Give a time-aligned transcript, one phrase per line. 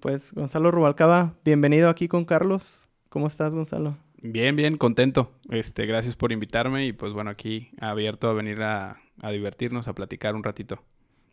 [0.00, 2.88] pues Gonzalo Rubalcaba, bienvenido aquí con Carlos.
[3.08, 3.96] ¿Cómo estás, Gonzalo?
[4.20, 5.30] Bien, bien, contento.
[5.50, 8.96] Este, gracias por invitarme y pues bueno, aquí abierto a venir a,
[9.30, 10.82] divertirnos, a platicar un ratito,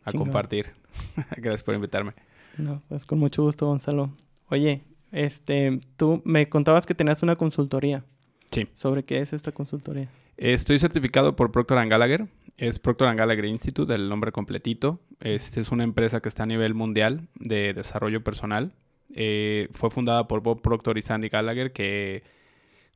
[0.04, 0.72] a compartir.
[1.36, 2.12] gracias por invitarme.
[2.58, 4.12] No, pues con mucho gusto, Gonzalo.
[4.48, 8.04] Oye, este, tú me contabas que tenías una consultoría.
[8.50, 8.68] Sí.
[8.72, 10.08] ¿Sobre qué es esta consultoría?
[10.36, 12.28] Estoy certificado por Procter Gallagher.
[12.62, 15.00] Es Procter Gallagher Institute, el nombre completito.
[15.18, 18.72] Este es una empresa que está a nivel mundial de desarrollo personal.
[19.12, 22.22] Eh, fue fundada por Bob Proctor y Sandy Gallagher, que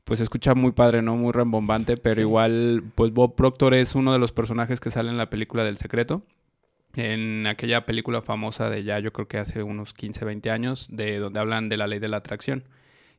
[0.04, 1.16] pues se escucha muy padre, ¿no?
[1.16, 5.18] Muy rembombante, pero igual, pues Bob Proctor es uno de los personajes que sale en
[5.18, 6.22] la película del secreto.
[6.94, 11.18] En aquella película famosa de ya, yo creo que hace unos 15, 20 años, de
[11.18, 12.62] donde hablan de la ley de la atracción.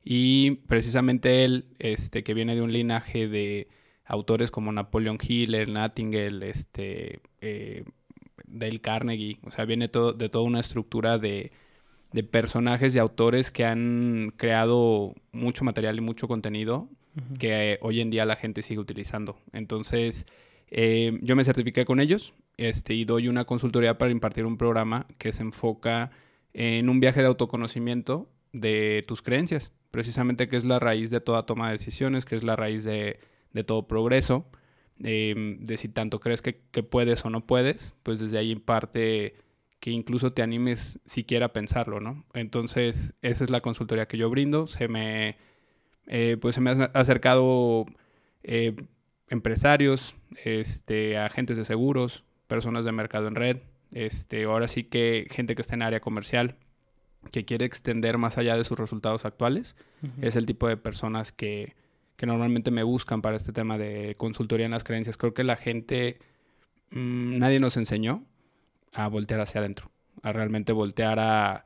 [0.01, 3.67] Y precisamente él, este, que viene de un linaje de
[4.07, 7.83] autores como Napoleon Hill, Nightingale, este, eh,
[8.45, 11.51] Dale Carnegie, o sea, viene todo, de toda una estructura de,
[12.31, 16.89] personajes y autores que han creado mucho material y mucho contenido
[17.37, 19.37] que hoy en día la gente sigue utilizando.
[19.53, 20.25] Entonces,
[20.71, 25.05] eh, yo me certifiqué con ellos este, y doy una consultoría para impartir un programa
[25.19, 26.09] que se enfoca
[26.53, 31.45] en un viaje de autoconocimiento de tus creencias, precisamente que es la raíz de toda
[31.45, 33.19] toma de decisiones, que es la raíz de
[33.53, 34.45] de todo progreso,
[34.99, 36.53] em, de si tanto crees que,
[36.83, 39.35] puedes o no puedes, pues desde ahí parte
[39.79, 42.25] que incluso te animes siquiera a pensarlo, ¿no?
[42.33, 44.65] Entonces, esa es la consultoría que yo brindo.
[44.65, 45.37] Se me,
[46.07, 47.85] eh, pues se me han acercado
[48.43, 48.75] eh,
[49.29, 53.57] empresarios, este, agentes de seguros, personas de mercado en red,
[53.93, 56.55] este, ahora sí que gente que está en área comercial,
[57.31, 59.75] que quiere extender más allá de sus resultados actuales,
[60.21, 61.75] es el tipo de personas que,
[62.17, 65.17] que normalmente me buscan para este tema de consultoría en las creencias.
[65.17, 66.19] Creo que la gente,
[66.91, 68.25] mm, nadie nos enseñó
[68.93, 69.91] a voltear hacia adentro,
[70.23, 71.65] a realmente voltear a,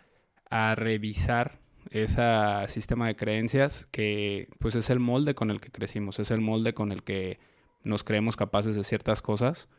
[0.50, 2.24] a revisar ese
[2.68, 6.74] sistema de creencias que pues es el molde con el que crecimos, es el molde
[6.74, 7.40] con el que
[7.84, 9.70] nos creemos capaces de ciertas cosas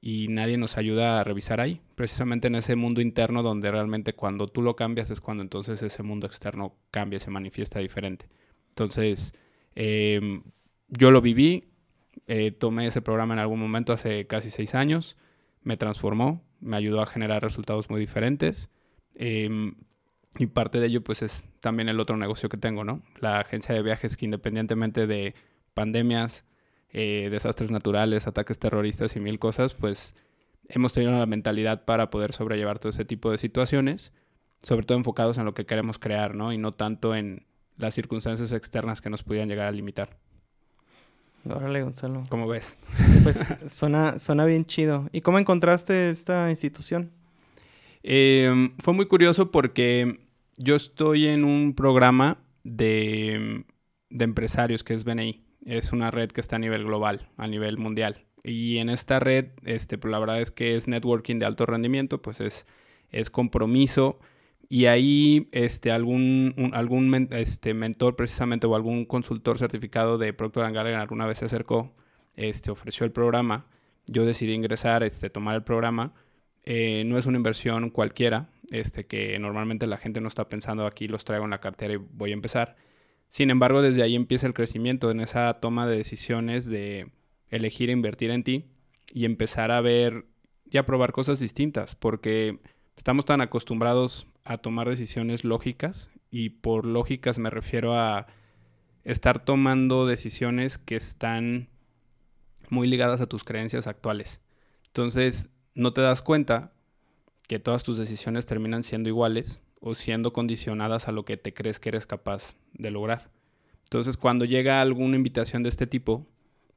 [0.00, 4.48] y nadie nos ayuda a revisar ahí, precisamente en ese mundo interno donde realmente cuando
[4.48, 8.28] tú lo cambias es cuando entonces ese mundo externo cambia, se manifiesta diferente.
[8.70, 9.34] Entonces,
[9.74, 10.42] Em,
[10.88, 11.70] yo lo viví,
[12.26, 15.16] eh, tomé ese programa en algún momento hace casi seis años,
[15.62, 18.70] me transformó, me ayudó a generar resultados muy diferentes.
[19.14, 19.74] Em,
[20.38, 23.02] y parte de ello, pues, es también el otro negocio que tengo, ¿no?
[23.20, 25.34] La agencia de viajes que independientemente de
[25.74, 26.44] pandemias,
[26.92, 30.16] eh, desastres naturales, ataques terroristas y mil cosas, pues
[30.68, 34.12] hemos tenido la mentalidad para poder sobrellevar todo ese tipo de situaciones,
[34.62, 36.52] sobre todo enfocados en lo que queremos crear, ¿no?
[36.52, 37.46] Y no tanto en,
[37.80, 40.18] las circunstancias externas que nos pudieran llegar a limitar.
[41.48, 42.22] Órale, Gonzalo.
[42.28, 42.78] ¿Cómo ves?
[43.22, 45.08] Pues suena, suena bien chido.
[45.12, 47.10] ¿Y cómo encontraste esta institución?
[48.02, 50.20] Em, fue muy curioso porque
[50.56, 53.64] yo estoy en un programa de,
[54.10, 55.42] de, empresarios que es BNI.
[55.64, 58.24] Es una red que está a nivel global, a nivel mundial.
[58.42, 62.22] Y en esta red, este, pues la verdad es que es networking de alto rendimiento,
[62.22, 62.66] pues es,
[63.10, 64.18] es compromiso
[64.72, 70.94] y ahí este, algún, algún este, mentor precisamente o algún consultor certificado de Procter Gallagher
[70.94, 71.92] alguna vez se acercó,
[72.36, 73.66] este, ofreció el programa,
[74.06, 76.14] yo decidí ingresar, este, tomar el programa.
[76.62, 81.08] Eh, no es una inversión cualquiera, este, que normalmente la gente no está pensando aquí
[81.08, 82.76] los traigo en la cartera y voy a empezar.
[83.28, 87.10] Sin embargo, desde ahí empieza el crecimiento en esa toma de decisiones de
[87.48, 88.66] elegir e invertir en ti
[89.12, 90.26] y empezar a ver
[90.70, 92.60] y a probar cosas distintas, porque
[92.96, 98.26] estamos tan acostumbrados a tomar decisiones lógicas y por lógicas me refiero a
[99.04, 101.68] estar tomando decisiones que están
[102.68, 104.40] muy ligadas a tus creencias actuales.
[104.86, 106.72] Entonces, no te das cuenta
[107.48, 111.80] que todas tus decisiones terminan siendo iguales o siendo condicionadas a lo que te crees
[111.80, 113.30] que eres capaz de lograr.
[113.84, 116.26] Entonces, cuando llega alguna invitación de este tipo,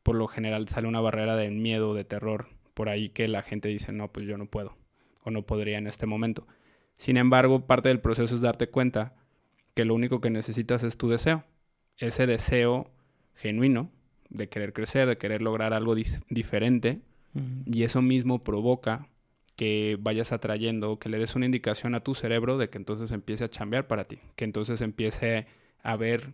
[0.01, 3.69] por lo general sale una barrera de miedo, de terror, por ahí que la gente
[3.69, 4.75] dice, no, pues yo no puedo
[5.23, 6.47] o no podría en este momento.
[6.97, 9.13] Sin embargo, parte del proceso es darte cuenta
[9.73, 11.43] que lo único que necesitas es tu deseo.
[11.97, 12.91] Ese deseo
[13.35, 13.89] genuino
[14.29, 17.01] de querer crecer, de querer lograr algo diferente.
[17.65, 19.07] Y eso mismo provoca
[19.55, 23.43] que vayas atrayendo, que le des una indicación a tu cerebro de que entonces empiece
[23.43, 25.47] a chambear para ti, que entonces empiece
[25.81, 26.33] a ver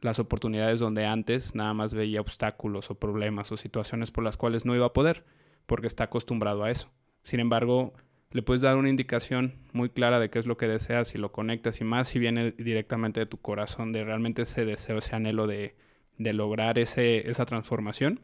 [0.00, 4.64] las oportunidades donde antes nada más veía obstáculos o problemas o situaciones por las cuales
[4.64, 5.24] no iba a poder,
[5.66, 6.88] porque está acostumbrado a eso.
[7.22, 7.92] Sin embargo,
[8.32, 11.32] le puedes dar una indicación muy clara de qué es lo que deseas y lo
[11.32, 15.46] conectas y más si viene directamente de tu corazón, de realmente ese deseo, ese anhelo
[15.46, 15.74] de,
[16.18, 18.20] lograr ese, esa transformación,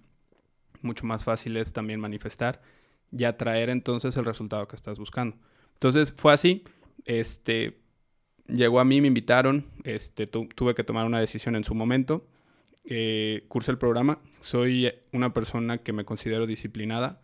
[0.83, 2.61] mucho más fácil es también manifestar
[3.11, 5.37] y atraer entonces el resultado que estás buscando.
[5.73, 6.65] Entonces fue así,
[7.05, 7.81] este,
[8.47, 12.29] llegó a mí, me invitaron, este, tuve que tomar una decisión en su momento.
[12.85, 17.21] Eh, cursé el programa, soy una persona que me considero disciplinada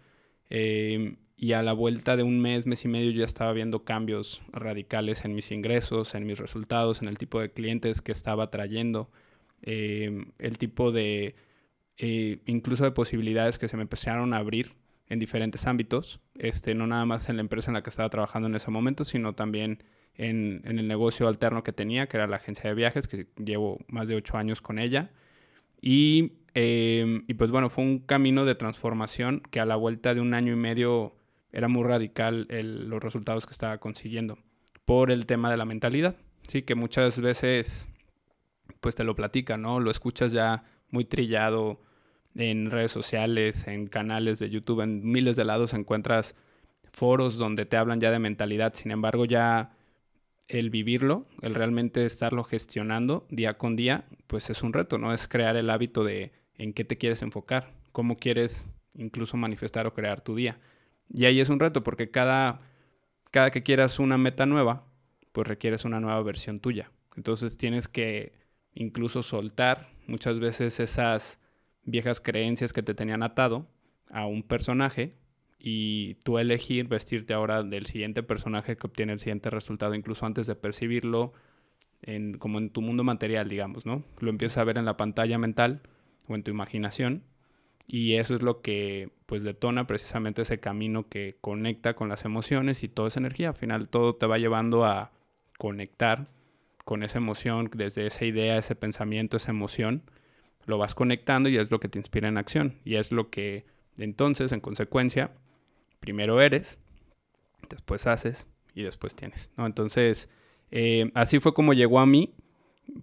[0.50, 4.42] eh, y a la vuelta de un mes, mes y medio ya estaba viendo cambios
[4.52, 9.10] radicales en mis ingresos, en mis resultados, en el tipo de clientes que estaba trayendo,
[9.62, 11.34] eh, el tipo de,
[11.96, 14.76] eh, incluso de posibilidades que se me empezaron a abrir
[15.08, 18.46] en diferentes ámbitos, este, no nada más en la empresa en la que estaba trabajando
[18.46, 19.82] en ese momento, sino también
[20.14, 24.06] en, el negocio alterno que tenía, que era la agencia de viajes, que llevo más
[24.06, 25.10] de ocho años con ella.
[25.80, 30.34] Y, y pues bueno, fue un camino de transformación que a la vuelta de un
[30.34, 31.16] año y medio
[31.52, 34.38] era muy radical los resultados que estaba consiguiendo
[34.84, 36.16] por el tema de la mentalidad.
[36.48, 37.86] Sí, que muchas veces
[38.80, 39.78] pues te lo platican, ¿no?
[39.80, 41.80] Lo escuchas ya muy trillado
[42.34, 46.34] en redes sociales, en canales de YouTube, en miles de lados encuentras
[46.92, 48.74] foros donde te hablan ya de mentalidad.
[48.74, 49.76] Sin embargo, ya
[50.48, 55.12] el vivirlo, el realmente estarlo gestionando día con día, pues es un reto, ¿no?
[55.12, 59.94] Es crear el hábito de en qué te quieres enfocar, cómo quieres incluso manifestar o
[59.94, 60.58] crear tu día.
[61.08, 62.60] Y ahí es un reto porque cada,
[63.30, 64.86] cada que quieras una meta nueva,
[65.32, 66.90] pues requieres una nueva versión tuya.
[67.16, 68.32] Entonces tienes que
[68.74, 71.40] incluso soltar muchas veces esas
[71.84, 73.66] viejas creencias que te tenían atado
[74.10, 75.16] a un personaje
[75.58, 80.46] y tú elegir vestirte ahora del siguiente personaje que obtiene el siguiente resultado, incluso antes
[80.46, 81.32] de percibirlo
[82.02, 84.02] en, como en tu mundo material, digamos, ¿no?
[84.18, 85.82] Lo empiezas a ver en la pantalla mental
[86.28, 87.22] o en tu imaginación
[87.94, 92.84] y eso es lo que pues detona precisamente ese camino que conecta con las emociones
[92.84, 93.50] y toda esa energía.
[93.50, 95.12] Al final todo te va llevando a
[95.58, 96.26] conectar
[96.86, 100.04] con esa emoción, desde esa idea, ese pensamiento, esa emoción,
[100.64, 102.78] lo vas conectando y es lo que te inspira en acción.
[102.82, 103.66] Y es lo que
[103.98, 105.30] entonces, en consecuencia,
[106.00, 106.78] primero eres,
[107.68, 109.50] después haces y después tienes.
[109.58, 109.66] ¿no?
[109.66, 110.30] Entonces,
[110.70, 112.32] eh, así fue como llegó a mí,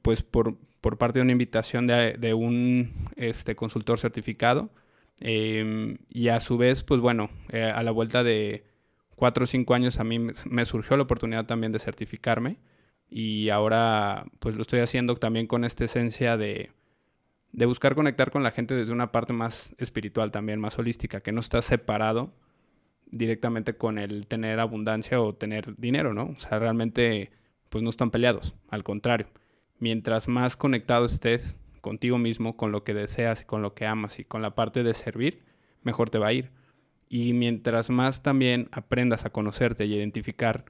[0.02, 4.72] pues por, por parte de una invitación de, un este, consultor certificado.
[5.22, 8.66] Em, y a su vez, pues bueno, eh, a la vuelta de
[9.16, 12.58] cuatro o cinco años a mí me surgió la oportunidad también de certificarme.
[13.10, 16.72] Y ahora pues lo estoy haciendo también con esta esencia de,
[17.52, 21.32] de buscar conectar con la gente desde una parte más espiritual también, más holística, que
[21.32, 22.34] no está separado
[23.12, 26.26] directamente con el tener abundancia o tener dinero, ¿no?
[26.36, 27.32] O sea, realmente
[27.70, 29.28] pues no están peleados, al contrario
[29.80, 34.26] mientras más conectado estés contigo mismo, con lo que deseas con lo que amas y
[34.26, 35.44] con la parte de servir,
[35.84, 36.52] mejor te va a ir.
[37.10, 40.66] Y mientras más también aprendas a conocerte y identificar,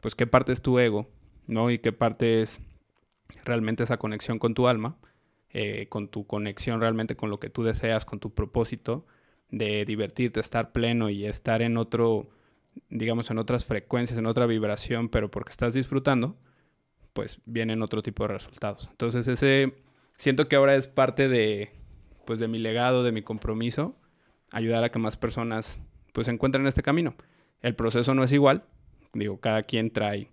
[0.00, 1.10] pues qué parte es tu ego,
[1.46, 1.70] ¿no?
[1.70, 2.60] Y qué parte es
[3.44, 4.96] realmente esa conexión con tu alma,
[5.50, 9.06] eh, con tu conexión realmente con lo que tú deseas, con tu propósito
[9.50, 12.28] de divertirte, estar pleno y estar en otro,
[12.90, 16.36] digamos, en otras frecuencias, en otra vibración, pero porque estás disfrutando,
[17.12, 18.88] pues vienen otro tipo de resultados.
[18.90, 19.74] Entonces ese
[20.18, 21.70] siento que ahora es parte de
[22.26, 23.96] pues de mi legado, de mi compromiso,
[24.52, 25.80] ayudar a que más personas
[26.12, 27.14] pues encuentren este camino.
[27.62, 28.64] El proceso no es igual,
[29.14, 30.30] digo, cada quien trae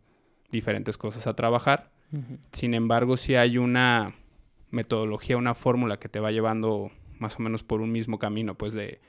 [0.52, 1.92] diferentes cosas a trabajar.
[2.52, 4.14] Sin embargo, si hay una
[4.72, 8.74] metodología, una fórmula que te va llevando más o menos por un mismo camino, pues
[8.74, 9.00] de,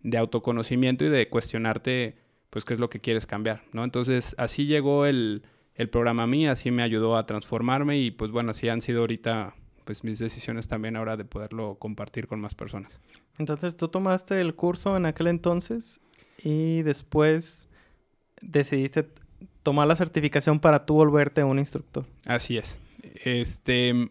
[0.00, 2.16] de autoconocimiento y de cuestionarte,
[2.48, 3.84] pues qué es lo que quieres cambiar, ¿no?
[3.84, 5.42] Entonces, así llegó el,
[5.74, 9.00] el programa a mí, así me ayudó a transformarme y pues bueno, así han sido
[9.00, 13.00] ahorita pues mis decisiones también ahora de poderlo compartir con más personas.
[13.38, 16.00] Entonces tú tomaste el curso en aquel entonces
[16.42, 17.68] y después
[18.40, 19.08] decidiste
[19.62, 22.06] tomar la certificación para tú volverte un instructor.
[22.26, 22.78] Así es.
[23.24, 24.10] Este,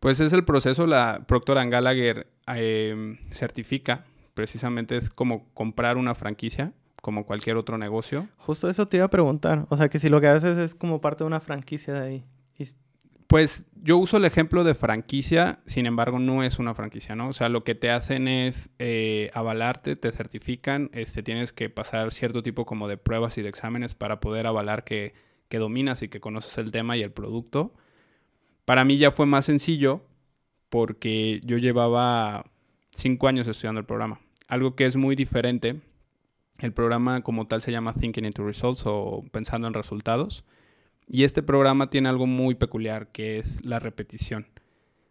[0.00, 6.72] pues es el proceso, la Procter Gallagher eh, certifica, precisamente es como comprar una franquicia
[7.02, 8.28] como cualquier otro negocio.
[8.36, 9.66] Justo eso te iba a preguntar.
[9.68, 12.24] O sea, que si lo que haces es como parte de una franquicia de ahí.
[13.32, 17.28] Pues yo uso el ejemplo de franquicia, sin embargo no es una franquicia, ¿no?
[17.28, 22.12] O sea, lo que te hacen es eh, avalarte, te certifican, este, tienes que pasar
[22.12, 25.14] cierto tipo como de pruebas y de exámenes para poder avalar que,
[25.48, 27.72] que dominas y que conoces el tema y el producto.
[28.66, 30.04] Para mí ya fue más sencillo
[30.68, 32.44] porque yo llevaba
[32.94, 34.20] cinco años estudiando el programa.
[34.46, 35.80] Algo que es muy diferente
[36.58, 40.44] el programa como tal se llama Thinking into Results o Pensando en Resultados.
[41.08, 44.46] Y este programa tiene algo muy peculiar que es la repetición.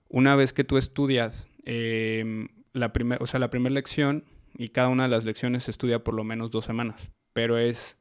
[0.09, 4.25] Una vez que tú estudias em, la, o sea, la primera lección
[4.57, 7.97] y cada una de las lecciones se estudia por lo menos dos semanas, pero es,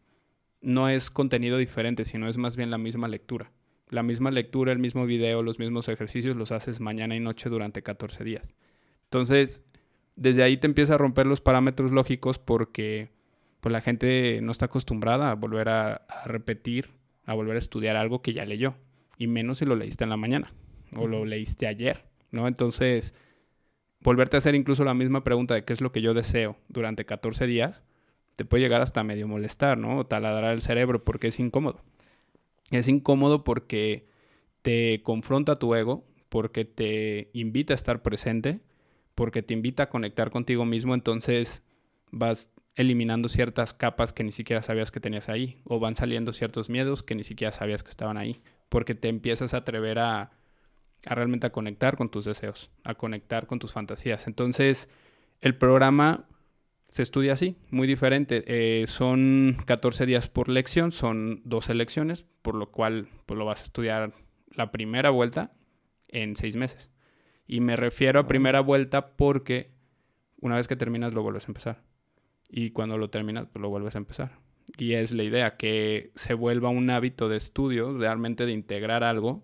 [0.60, 3.52] no es contenido diferente, sino es más bien la misma lectura.
[3.88, 7.82] La misma lectura, el mismo video, los mismos ejercicios los haces mañana y noche durante
[7.82, 8.54] 14 días.
[9.04, 9.64] Entonces,
[10.14, 13.10] desde ahí te empieza a romper los parámetros lógicos porque
[13.60, 16.90] pues la gente no está acostumbrada a volver a, repetir
[17.30, 18.74] a volver a estudiar algo que ya leyó.
[19.16, 20.52] Y menos si lo leíste en la mañana
[20.96, 22.48] o lo leíste ayer, ¿no?
[22.48, 23.14] Entonces,
[24.00, 27.06] volverte a hacer incluso la misma pregunta de qué es lo que yo deseo durante
[27.06, 27.84] 14 días,
[28.34, 29.98] te puede llegar hasta medio molestar, ¿no?
[29.98, 31.84] O taladrar el cerebro porque es incómodo.
[32.72, 34.08] Es incómodo porque
[34.62, 38.58] te confronta tu ego, porque te invita a estar presente,
[39.14, 41.62] porque te invita a conectar contigo mismo, entonces
[42.10, 46.70] vas eliminando ciertas capas que ni siquiera sabías que tenías ahí, o van saliendo ciertos
[46.70, 50.30] miedos que ni siquiera sabías que estaban ahí, porque te empiezas a atrever a,
[51.06, 54.26] a realmente a conectar con tus deseos, a conectar con tus fantasías.
[54.26, 54.88] Entonces,
[55.40, 56.26] el programa
[56.90, 58.42] se estudia así, muy diferente.
[58.46, 63.60] Eh, son 14 días por lección, son 12 lecciones, por lo cual pues, lo vas
[63.60, 64.12] a estudiar
[64.50, 65.52] la primera vuelta
[66.08, 66.90] en seis meses.
[67.46, 69.70] Y me refiero a primera vuelta porque
[70.40, 71.82] una vez que terminas lo vuelves a empezar.
[72.50, 74.38] Y cuando lo terminas, pues lo vuelves a empezar.
[74.76, 79.42] Y es la idea, que se vuelva un hábito de estudio, realmente de integrar algo,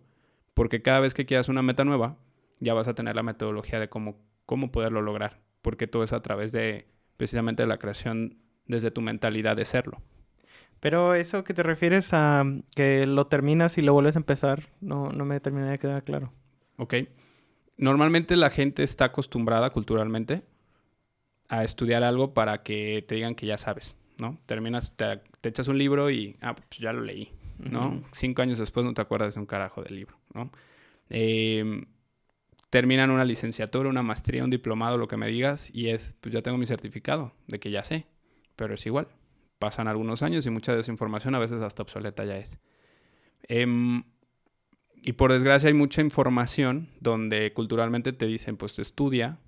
[0.54, 2.16] porque cada vez que quieras una meta nueva,
[2.60, 6.22] ya vas a tener la metodología de cómo, cómo poderlo lograr, porque todo es a
[6.22, 6.86] través de
[7.16, 10.02] precisamente de la creación desde tu mentalidad de serlo.
[10.80, 12.44] Pero eso que te refieres a
[12.74, 16.32] que lo terminas y lo vuelves a empezar, no, no me termina de quedar claro.
[16.76, 16.94] Ok.
[17.78, 20.42] Normalmente la gente está acostumbrada culturalmente
[21.48, 24.38] a estudiar algo para que te digan que ya sabes, ¿no?
[24.46, 28.02] Terminas, te, echas un libro y, ah, pues ya lo leí, ¿no?
[28.12, 30.50] Cinco años después no te acuerdas de un carajo del libro, ¿no?
[31.08, 31.86] Em,
[32.70, 36.42] terminan una licenciatura, una maestría, un diplomado, lo que me digas, y es, pues ya
[36.42, 38.06] tengo mi certificado de que ya sé,
[38.56, 39.08] pero es igual.
[39.58, 42.58] Pasan algunos años y mucha de esa información a veces hasta obsoleta ya es.
[43.48, 44.04] Em,
[45.02, 49.38] y por desgracia hay mucha información donde culturalmente te dicen, pues estudia,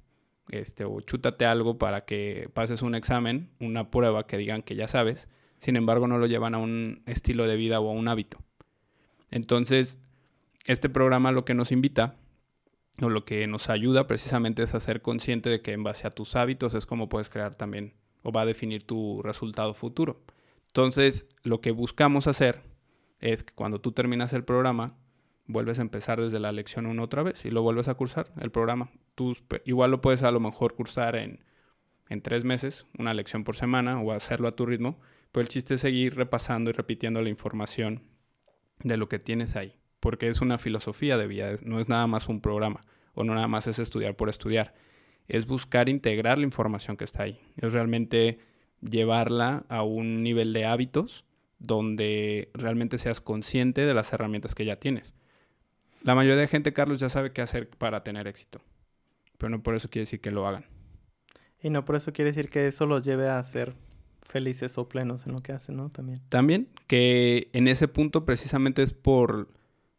[0.51, 4.89] este, o chútate algo para que pases un examen, una prueba que digan que ya
[4.89, 5.29] sabes,
[5.59, 8.39] sin embargo no lo llevan a un estilo de vida o a un hábito.
[9.31, 10.01] Entonces,
[10.67, 12.17] este programa lo que nos invita
[13.01, 16.11] o lo que nos ayuda precisamente es a ser consciente de que en base a
[16.11, 20.21] tus hábitos es como puedes crear también o va a definir tu resultado futuro.
[20.69, 22.63] Entonces, lo que buscamos hacer
[23.21, 24.97] es que cuando tú terminas el programa,
[25.49, 28.51] vuelves a empezar desde la lección una otra vez y lo vuelves a cursar el
[28.51, 28.91] programa.
[29.17, 31.41] Tú igual lo puedes a lo mejor cursar en,
[32.09, 35.01] en tres meses, una lección por semana o hacerlo a tu ritmo,
[35.33, 38.05] pero el chiste es seguir repasando y repitiendo la información
[38.85, 42.29] de lo que tienes ahí porque es una filosofía de vida, no es nada más
[42.29, 42.81] un programa
[43.15, 44.75] o no nada más es estudiar por estudiar,
[45.27, 48.39] es buscar integrar la información que está ahí, es realmente
[48.81, 51.25] llevarla a un nivel de hábitos
[51.59, 55.17] donde realmente seas consciente de las herramientas que ya tienes.
[56.03, 58.61] La mayoría de gente, Carlos, ya sabe qué hacer para tener éxito,
[59.37, 60.65] pero no por eso quiere decir que lo hagan.
[61.61, 63.75] Y no por eso quiere decir que eso los lleve a ser
[64.23, 65.91] felices o plenos en lo que hacen, ¿no?
[65.91, 66.21] También.
[66.29, 69.49] También, que en ese punto precisamente es por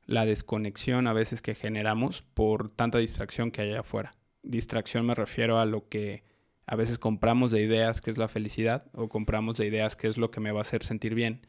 [0.06, 4.16] la desconexión a veces que generamos por tanta distracción que hay afuera.
[4.42, 6.24] Distracción me refiero a lo que
[6.66, 10.18] a veces compramos de ideas que es la felicidad o compramos de ideas que es
[10.18, 11.46] lo que me va a hacer sentir bien.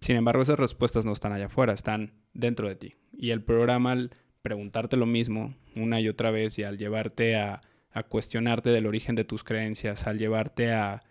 [0.00, 2.94] Sin embargo, esas respuestas no están allá afuera, están dentro de ti.
[3.12, 4.10] Y el programa, al
[4.42, 7.60] preguntarte lo mismo una y otra vez y al llevarte a,
[7.92, 11.02] a cuestionarte del origen de tus creencias, al llevarte a,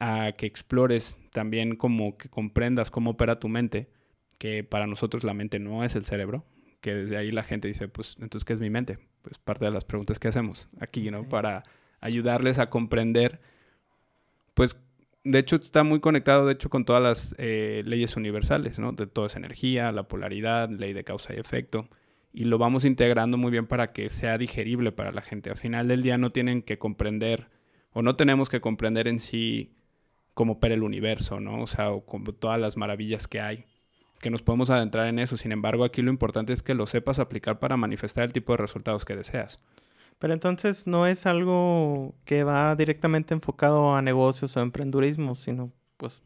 [0.00, 3.88] a que explores también como que comprendas cómo opera tu mente,
[4.38, 6.44] que para nosotros la mente no es el cerebro,
[6.80, 8.98] que desde ahí la gente dice, pues entonces, ¿qué es mi mente?
[9.22, 11.28] Pues parte de las preguntas que hacemos aquí, ¿no?
[11.28, 11.62] Para
[12.00, 13.40] ayudarles a comprender,
[14.54, 14.76] pues
[15.24, 18.92] de hecho está muy conectado, de hecho, con todas las eh, leyes universales, ¿no?
[18.92, 21.88] De toda esa energía, la polaridad, ley de causa y efecto,
[22.32, 25.50] y lo vamos integrando muy bien para que sea digerible para la gente.
[25.50, 27.48] Al final del día no tienen que comprender,
[27.92, 29.72] o no tenemos que comprender en sí
[30.34, 31.62] cómo opera el universo, ¿no?
[31.62, 33.66] O sea, o como todas las maravillas que hay
[34.22, 35.36] que nos podemos adentrar en eso.
[35.36, 38.58] Sin embargo, aquí lo importante es que lo sepas aplicar para manifestar el tipo de
[38.58, 39.58] resultados que deseas.
[40.22, 46.22] Pero entonces no es algo que va directamente enfocado a negocios o emprendurismo, sino pues,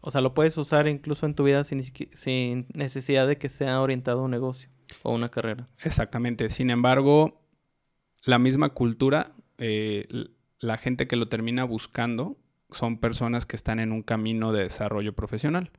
[0.00, 3.80] o sea, lo puedes usar incluso en tu vida sin, sin necesidad de que sea
[3.80, 4.70] orientado a un negocio
[5.02, 5.66] o una carrera.
[5.82, 6.48] Exactamente.
[6.48, 7.42] Sin embargo,
[8.22, 10.06] la misma cultura, eh,
[10.60, 12.36] la gente que lo termina buscando
[12.70, 15.72] son personas que están en un camino de desarrollo profesional.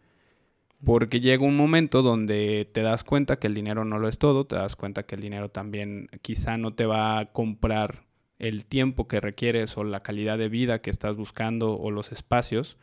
[0.85, 4.45] Porque llega un momento donde te das cuenta que el dinero no lo es todo,
[4.45, 8.05] te das cuenta que el dinero también quizá no te va a comprar
[8.37, 12.77] el tiempo que requieres o la calidad de vida que estás buscando o los espacios.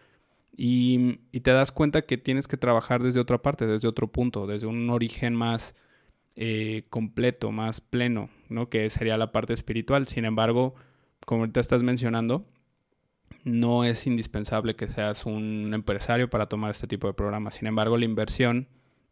[0.56, 4.66] Y, te das cuenta que tienes que trabajar desde otra parte, desde otro punto, desde
[4.66, 5.76] un origen más
[6.36, 8.68] eh, completo, más pleno, ¿no?
[8.68, 10.08] Que sería la parte espiritual.
[10.08, 10.74] Sin embargo,
[11.24, 12.46] como ahorita estás mencionando,
[13.44, 17.56] no es indispensable que seas un empresario para tomar este tipo de programas.
[17.56, 18.68] Sin embargo, la inversión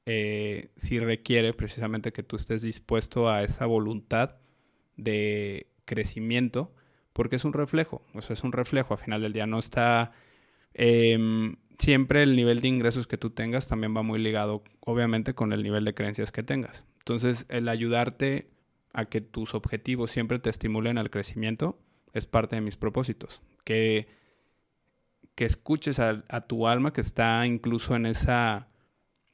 [0.06, 4.36] eh, sí requiere precisamente que tú estés dispuesto a esa voluntad
[4.96, 6.72] de crecimiento,
[7.12, 10.12] porque es un reflejo, o sea, es un reflejo, a final del día no está...
[10.74, 15.52] Em, siempre el nivel de ingresos que tú tengas también va muy ligado, obviamente, con
[15.52, 16.84] el nivel de creencias que tengas.
[16.98, 18.50] Entonces, el ayudarte
[18.92, 21.78] a que tus objetivos siempre te estimulen al crecimiento
[22.12, 23.40] es parte de mis propósitos.
[23.64, 24.08] Que,
[25.40, 28.68] que escuches a, tu alma que está incluso en esa,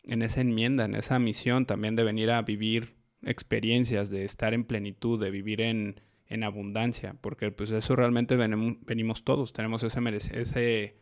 [0.05, 2.95] en esa enmienda, en esa misión también de venir a vivir
[3.25, 9.25] experiencias, de estar en plenitud, de vivir en, en abundancia, porque pues eso realmente venimos,
[9.25, 10.01] todos, tenemos ese,
[10.41, 10.97] ese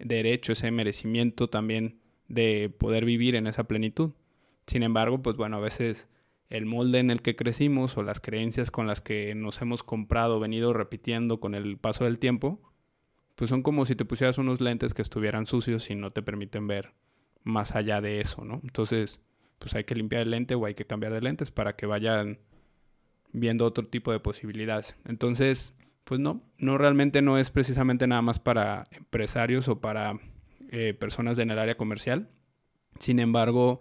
[0.00, 4.10] derecho, ese merecimiento también de poder vivir en esa plenitud.
[4.66, 6.10] Sin embargo, pues bueno, a veces
[6.50, 10.40] el molde en el que crecimos o las creencias con las que nos hemos comprado,
[10.40, 12.67] venido repitiendo con el paso del tiempo,
[13.38, 16.66] pues son como si te pusieras unos lentes que estuvieran sucios y no te permiten
[16.66, 16.92] ver
[17.44, 18.60] más allá de eso, ¿no?
[18.64, 19.20] Entonces,
[19.60, 22.40] pues hay que limpiar el lente o hay que cambiar de lentes para que vayan
[23.32, 24.96] viendo otro tipo de posibilidades.
[25.04, 30.18] Entonces, pues no, no realmente no es precisamente nada más para empresarios o para
[30.70, 32.28] eh, personas en el área comercial.
[32.98, 33.78] Sin embargo,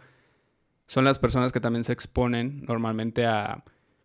[0.86, 3.64] son las personas que también se exponen normalmente a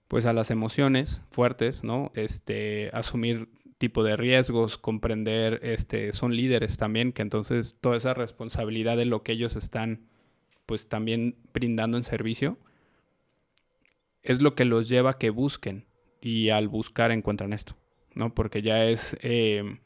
[0.08, 2.10] pues a las emociones fuertes, ¿no?
[2.14, 3.48] Este, asumir
[3.82, 9.24] tipo de riesgos, comprender, este, son líderes también, que entonces toda esa responsabilidad de lo
[9.24, 10.06] que ellos están
[10.66, 12.58] pues también brindando en servicio
[14.22, 15.84] es lo que los lleva a que busquen
[16.20, 17.76] y al buscar encuentran esto,
[18.14, 18.32] ¿no?
[18.32, 19.80] Porque ya es eh,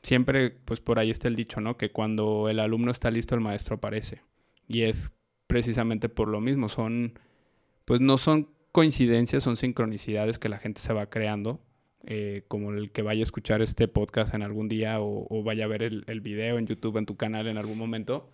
[0.00, 1.76] siempre pues por ahí está el dicho, ¿no?
[1.76, 4.22] Que cuando el alumno está listo el maestro aparece
[4.66, 5.12] y es
[5.46, 6.70] precisamente por lo mismo.
[6.70, 7.18] Son,
[7.84, 11.60] pues no son coincidencias, son sincronicidades que la gente se va creando.
[12.06, 15.68] Eh, como el que vaya a escuchar este podcast en algún día o, vaya a
[15.68, 18.28] ver el, el, video en YouTube, en tu canal en algún momento,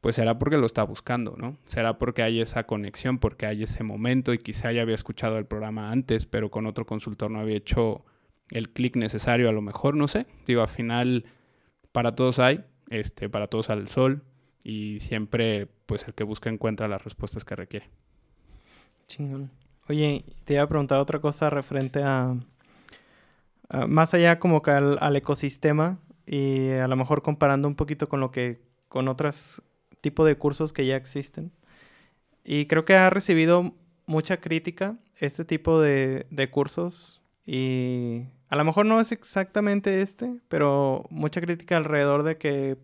[0.00, 1.56] pues será porque lo está buscando, ¿no?
[1.64, 5.46] Será porque hay esa conexión, porque hay ese momento y quizá ya había escuchado el
[5.46, 8.04] programa antes, pero con otro consultor no había hecho
[8.50, 10.26] el clic necesario, a lo mejor, no sé.
[10.46, 11.26] Digo, al final,
[11.92, 14.24] para todos hay, este, para todos el sol,
[14.64, 17.88] y siempre pues el que busca encuentra las respuestas que requiere.
[19.06, 19.50] Chingón.
[19.88, 22.36] Oye, te iba a preguntar otra cosa referente a,
[23.88, 28.30] más allá como que al, ecosistema y a lo mejor comparando un poquito con lo
[28.30, 29.62] que con otros
[30.00, 31.52] tipos de cursos que ya existen.
[32.44, 33.74] Y creo que ha recibido
[34.06, 40.40] mucha crítica este tipo de, de cursos y a lo mejor no es exactamente este,
[40.48, 42.76] pero mucha crítica alrededor de que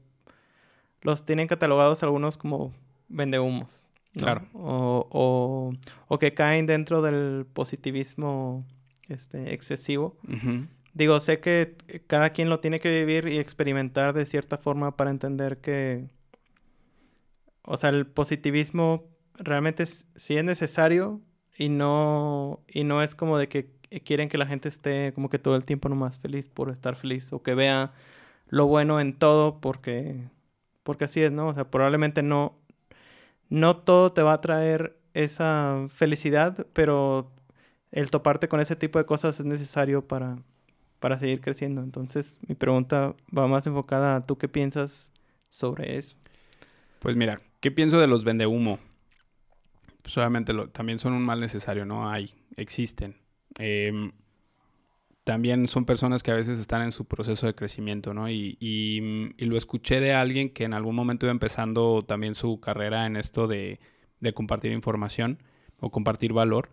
[1.03, 2.73] los tienen catalogados algunos como
[3.09, 3.87] vendehumos.
[4.13, 4.47] Claro.
[4.55, 5.75] O,
[6.09, 8.65] o, que caen dentro del positivismo
[9.09, 10.17] este, excesivo.
[10.97, 15.11] Digo, sé que cada quien lo tiene que vivir y experimentar de cierta forma para
[15.11, 16.09] entender que,
[17.65, 19.05] o sea, el positivismo
[19.35, 21.21] realmente sí es necesario
[21.59, 23.71] y no, y no es como de que
[24.05, 27.31] quieren que la gente esté como que todo el tiempo nomás feliz por estar feliz
[27.33, 27.93] o que vea
[28.49, 30.31] lo bueno en todo porque
[30.83, 31.49] porque así es, ¿no?
[31.49, 32.59] O sea, probablemente no,
[33.51, 37.33] no todo te va a traer esa felicidad, pero
[37.93, 40.39] el toparte con ese tipo de cosas es necesario para,
[41.01, 41.83] para seguir creciendo.
[41.83, 45.13] Entonces, mi pregunta va más enfocada a tú qué piensas
[45.49, 46.17] sobre eso.
[47.01, 48.79] Pues mira, ¿qué pienso de los vendehumo?
[50.03, 52.11] Pues obviamente también son un mal necesario, ¿no?
[52.11, 53.17] Hay, existen.
[53.59, 54.13] Eh,
[55.25, 58.31] también son personas que a veces están en su proceso de crecimiento, ¿no?
[58.31, 63.07] Y, y, lo escuché de alguien que en algún momento iba empezando también su carrera
[63.07, 63.81] en esto de
[64.35, 65.43] compartir información
[65.81, 66.71] o compartir valor,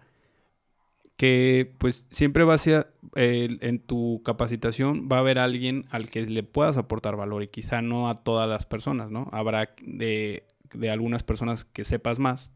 [1.17, 6.23] que pues siempre va a ser, en tu capacitación va a haber alguien al que
[6.23, 9.29] le puedas aportar valor y quizá no a todas las personas, ¿no?
[9.31, 12.53] Habrá de, de algunas personas que sepas más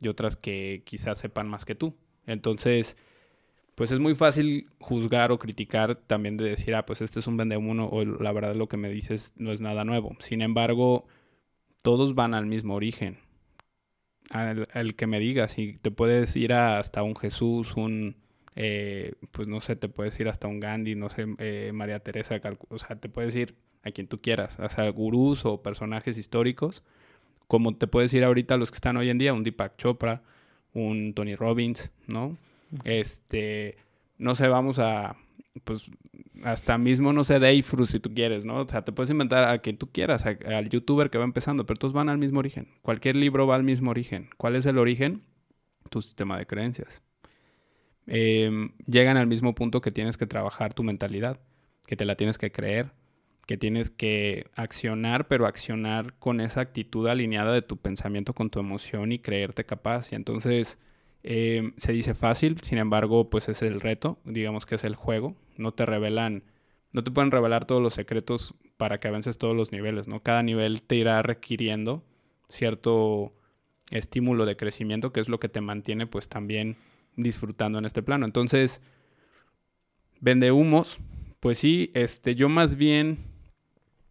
[0.00, 1.94] y otras que quizás sepan más que tú.
[2.26, 2.96] Entonces,
[3.74, 7.36] pues es muy fácil juzgar o criticar también de decir, ah, pues este es un
[7.36, 10.16] vendehumo o la verdad lo que me dices no es nada nuevo.
[10.18, 11.06] Sin embargo,
[11.82, 13.18] todos van al mismo origen.
[14.30, 18.16] Al, que me digas, si te puedes ir hasta un Jesús, un,
[18.54, 22.40] eh, pues no sé, te puedes ir hasta un Gandhi, no sé, eh, María Teresa,
[22.68, 26.84] o sea, te puedes ir a quien tú quieras, o sea, gurús o personajes históricos,
[27.48, 30.22] como te puedes ir ahorita a los que están hoy en día, un Deepak Chopra,
[30.74, 32.38] un Tony Robbins, ¿no?
[32.84, 33.76] Este,
[34.16, 35.16] no sé, vamos a,
[35.64, 35.90] pues,
[36.44, 38.62] hasta mismo, no sé, Dayfrus si tú quieres, ¿no?
[38.62, 41.78] O sea, te puedes inventar a quien tú quieras, al youtuber que va empezando, pero
[41.78, 42.68] todos van al mismo origen.
[42.82, 44.30] Cualquier libro va al mismo origen.
[44.36, 45.22] ¿Cuál es el origen?
[45.90, 47.02] Tu sistema de creencias.
[48.06, 51.40] Em, llegan al mismo punto que tienes que trabajar tu mentalidad,
[51.86, 52.92] que te la tienes que creer,
[53.46, 58.60] que tienes que accionar, pero accionar con esa actitud alineada de tu pensamiento con tu
[58.60, 60.12] emoción y creerte capaz.
[60.12, 60.78] Y entonces
[61.22, 65.36] eh, se dice fácil, sin embargo, pues es el reto, digamos que es el juego.
[65.56, 66.44] No te revelan,
[66.92, 70.22] no te pueden revelar todos los secretos para que avances todos los niveles, ¿no?
[70.22, 72.02] Cada nivel te irá requiriendo
[72.48, 73.34] cierto
[73.90, 76.76] estímulo de crecimiento, que es lo que te mantiene pues también
[77.16, 78.24] disfrutando en este plano.
[78.24, 78.80] Entonces,
[80.20, 80.98] vende humos,
[81.40, 83.18] pues sí, este, yo más bien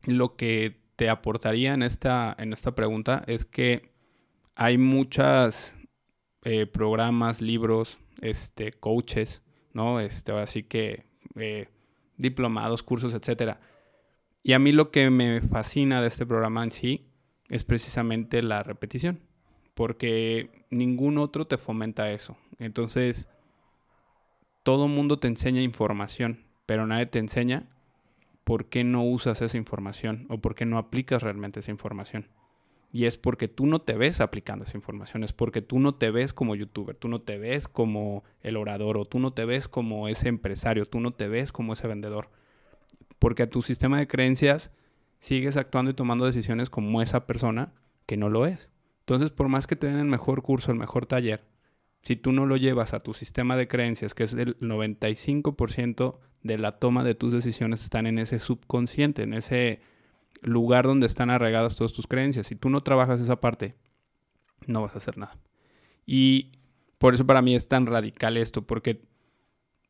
[0.06, 3.90] lo que te aportaría en esta, en esta pregunta es que
[4.56, 5.76] hay muchos
[6.44, 10.00] eh, programas, libros, este, coaches, ¿no?
[10.00, 11.68] Este, ahora sí que eh,
[12.18, 13.60] diplomados, cursos, etcétera.
[14.44, 17.10] Y a mí lo que me fascina de este programa en sí
[17.50, 19.20] es precisamente la repetición,
[19.74, 22.38] porque ningún otro te fomenta eso.
[22.58, 23.28] Entonces,
[24.64, 27.68] todo mundo te enseña información, pero nadie te enseña
[28.44, 32.28] por qué no usas esa información o por qué no aplicas realmente esa información.
[32.92, 36.10] Y es porque tú no te ves aplicando esa información, es porque tú no te
[36.10, 39.68] ves como youtuber, tú no te ves como el orador o tú no te ves
[39.68, 42.30] como ese empresario, tú no te ves como ese vendedor.
[43.20, 44.72] Porque a tu sistema de creencias
[45.20, 47.74] sigues actuando y tomando decisiones como esa persona
[48.08, 48.72] que no lo es.
[49.02, 51.44] Entonces, por más que te den el mejor curso, el mejor taller,
[52.02, 56.58] si tú no lo llevas a tu sistema de creencias, que es el 95% de
[56.58, 59.82] la toma de tus decisiones están en ese subconsciente, en ese
[60.42, 62.48] lugar donde están arraigadas todas tus creencias.
[62.48, 63.76] Si tú no trabajas esa parte,
[64.68, 65.38] no vas a hacer nada.
[66.06, 66.52] Y
[66.98, 69.02] por eso para mí es tan radical esto, porque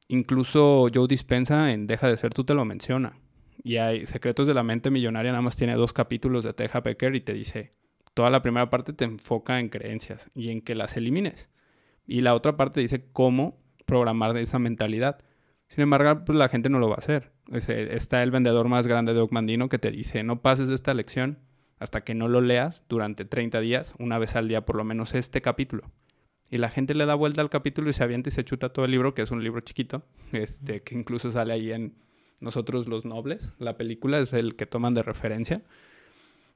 [0.08, 3.18] incluso Joe Dispensa en Deja de ser tú te lo menciona.
[3.64, 7.16] Y hay Secretos de la Mente Millonaria, nada más tiene dos capítulos de Teja Becker
[7.16, 7.74] y te dice,
[8.14, 11.50] toda la primera parte te enfoca en creencias y en que las elimines.
[12.08, 15.20] Y la otra parte dice cómo programar esa mentalidad.
[15.70, 17.32] Sin embargo, pues la gente no lo va a hacer.
[17.52, 21.38] está el vendedor más grande de Ocmandino que te dice, no pases esta lección
[21.78, 25.14] hasta que no lo leas durante 30 días, una vez al día por lo menos
[25.14, 25.84] este capítulo.
[26.50, 28.86] Y la gente le da vuelta al capítulo y se avienta y se chuta todo
[28.86, 31.94] el libro, que es un libro chiquito, este, que incluso sale ahí en
[32.40, 33.54] Nosotros los Nobles.
[33.60, 35.62] La película es el que toman de referencia.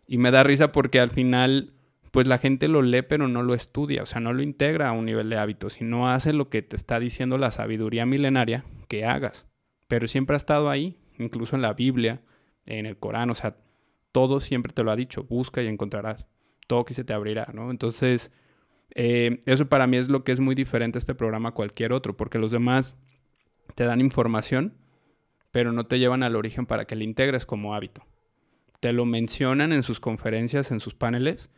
[0.08, 1.71] Y me da risa porque al final
[2.13, 4.91] pues la gente lo lee pero no lo estudia, o sea, no lo integra a
[4.91, 9.04] un nivel de hábito, sino hace lo que te está diciendo la sabiduría milenaria que
[9.04, 9.49] hagas.
[9.88, 12.21] Pero siempre ha estado ahí, incluso en la Biblia,
[12.67, 13.58] en el Corán, o sea,
[14.12, 16.28] todo siempre te lo ha dicho, busca y encontrarás,
[16.67, 17.71] todo que se te abrirá, ¿no?
[17.71, 18.32] Entonces,
[18.93, 21.93] eh, eso para mí es lo que es muy diferente a este programa a cualquier
[21.93, 22.95] otro, porque los demás
[23.73, 24.76] te dan información,
[25.49, 28.06] pero no te llevan al origen para que la integres como hábito.
[28.82, 31.49] Te lo mencionan en sus conferencias, en sus paneles,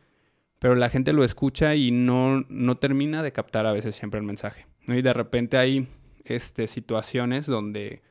[0.59, 4.25] pero la gente lo escucha y no, no termina de captar a veces siempre el
[4.25, 4.67] mensaje.
[4.87, 5.87] Y de repente hay
[6.23, 8.01] este, situaciones donde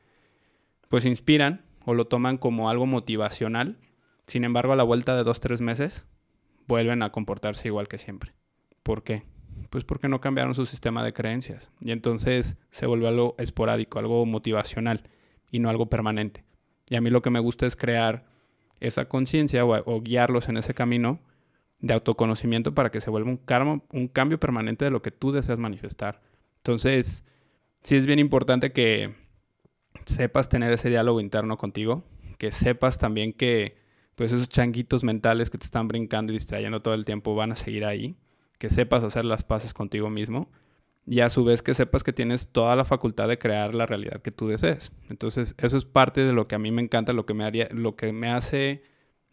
[0.89, 3.77] pues inspiran o lo toman como algo motivacional,
[4.27, 6.05] sin embargo a la vuelta de dos, tres meses
[6.67, 8.33] vuelven a comportarse igual que siempre.
[8.83, 9.23] ¿Por qué?
[9.69, 14.25] Pues porque no cambiaron su sistema de creencias y entonces se vuelve algo esporádico, algo
[14.25, 15.09] motivacional
[15.51, 16.43] y no algo permanente.
[16.87, 18.25] Y a mí lo que me gusta es crear
[18.79, 21.19] esa conciencia o guiarlos en ese camino
[21.85, 26.19] de autoconocimiento para que se vuelva un, cambio permanente de lo que tú deseas manifestar.
[26.57, 27.23] Entonces,
[27.83, 29.13] sí es bien importante que
[30.05, 32.03] sepas tener ese diálogo interno contigo,
[32.39, 33.77] que sepas también que
[34.15, 37.55] pues esos changuitos mentales que te están brincando y distrayendo todo el tiempo van a
[37.55, 38.15] seguir ahí,
[38.57, 40.49] que sepas hacer las paces contigo mismo
[41.05, 44.23] y a su vez que sepas que tienes toda la facultad de crear la realidad
[44.23, 44.91] que tú desees.
[45.07, 47.67] Entonces, eso es parte de lo que a mí me encanta, lo que me haría,
[47.69, 48.81] lo que me hace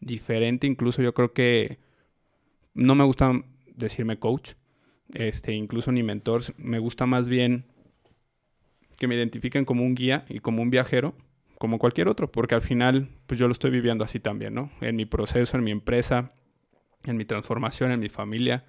[0.01, 1.79] diferente, incluso yo creo que
[2.75, 3.33] no me gusta
[3.75, 4.53] decirme coach,
[5.13, 7.65] este, incluso ni mentor, me gusta más bien
[8.99, 11.15] que me identifiquen como un guía y como un viajero,
[11.59, 14.71] como cualquier otro, porque al final, pues yo lo estoy viviendo así también, ¿no?
[14.81, 16.33] En mi proceso, en mi empresa,
[17.05, 18.65] en mi transformación, en mi familia,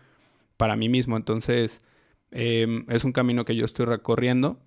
[0.58, 1.18] para mí mismo.
[1.18, 1.82] Entonces,
[2.32, 4.60] em, es un camino que yo estoy recorriendo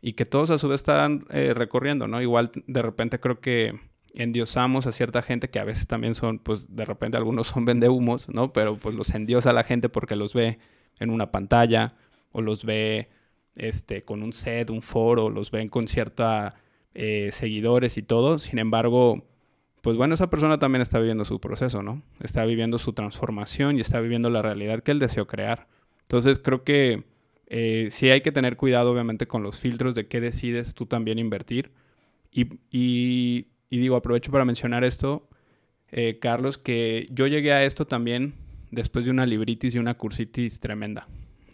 [0.00, 2.20] y que todos a su vez están eh, recorriendo, ¿no?
[2.20, 3.78] Igual de repente creo que
[4.14, 8.28] endiosamos a cierta gente que a veces también son, pues de repente algunos son vendehumos,
[8.28, 8.52] ¿no?
[8.52, 10.58] Pero pues los endiosa la gente porque los ve
[11.00, 11.94] en una pantalla
[12.32, 13.08] o los ve
[13.56, 16.54] este, con un set, un foro, los ven con cierta
[16.94, 18.38] eh, seguidores y todo.
[18.38, 19.24] Sin embargo,
[19.80, 22.02] pues bueno, esa persona también está viviendo su proceso, ¿no?
[22.20, 25.66] Está viviendo su transformación y está viviendo la realidad que él deseó crear.
[26.02, 27.04] Entonces creo que
[27.46, 31.18] eh, sí hay que tener cuidado, obviamente, con los filtros de qué decides tú también
[31.18, 31.72] invertir.
[32.30, 35.28] y y digo, aprovecho para mencionar esto,
[35.90, 38.34] eh, Carlos, que yo llegué a esto también
[38.70, 41.06] después de una libritis y una cursitis tremenda.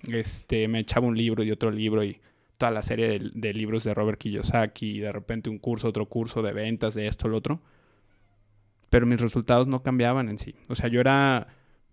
[0.08, 2.20] Este, me echaba un libro y otro libro y
[2.56, 6.42] toda la serie de, libros de Robert Kiyosaki y de repente un curso, otro curso
[6.42, 7.60] de ventas, de esto, lo otro.
[8.90, 10.54] pero mis resultados no cambiaban en sí.
[10.68, 11.48] O sea, yo era,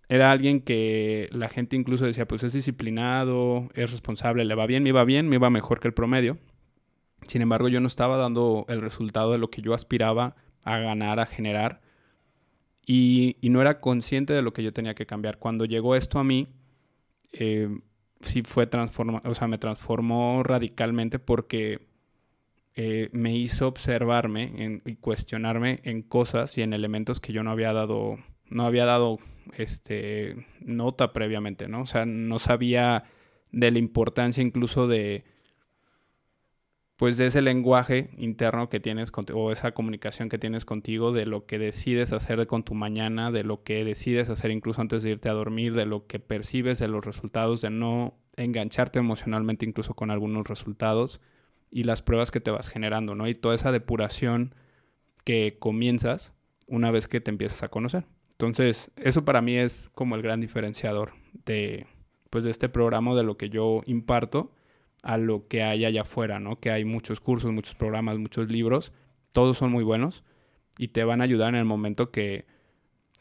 [0.10, 4.84] era alguien que la gente incluso decía, pues es disciplinado, es responsable, le va bien,
[4.84, 6.38] me iba bien, me iba mejor que el promedio.
[7.25, 11.19] Sin embargo, yo no estaba dando el resultado de lo que yo aspiraba a ganar,
[11.19, 11.82] a generar.
[12.86, 15.39] Y, no era consciente de lo que yo tenía que cambiar.
[15.39, 16.47] Cuando llegó esto a mí,
[17.34, 17.69] eh,
[18.21, 21.88] sí fue transforma, o sea, me transformó radicalmente porque
[22.75, 27.73] eh, me hizo observarme y cuestionarme en cosas y en elementos que yo no había
[27.73, 28.17] dado,
[28.49, 29.19] no había dado
[29.58, 31.82] este, nota previamente, ¿no?
[31.82, 33.03] O sea, no sabía
[33.51, 35.25] de la importancia incluso de,
[36.97, 41.45] pues de ese lenguaje interno que tienes o esa comunicación que tienes contigo, de lo
[41.45, 45.29] que decides hacer con tu mañana, de lo que decides hacer incluso antes de irte
[45.29, 50.10] a dormir, de lo que percibes de los resultados, de no engancharte emocionalmente incluso con
[50.10, 51.21] algunos resultados
[51.69, 53.27] y las pruebas que te vas generando, ¿no?
[53.27, 54.55] Y toda esa depuración
[55.23, 56.33] que comienzas
[56.67, 58.05] una vez que te empiezas a conocer.
[58.31, 61.13] Entonces, eso para mí es como el gran diferenciador
[61.45, 61.86] de,
[62.31, 64.51] pues, de este programa, de lo que yo imparto
[65.03, 66.60] a lo que hay allá afuera, ¿no?
[66.60, 68.91] Que hay muchos cursos, muchos programas, muchos libros,
[69.31, 70.23] todos son muy buenos
[70.77, 72.45] y te van a ayudar en el momento que,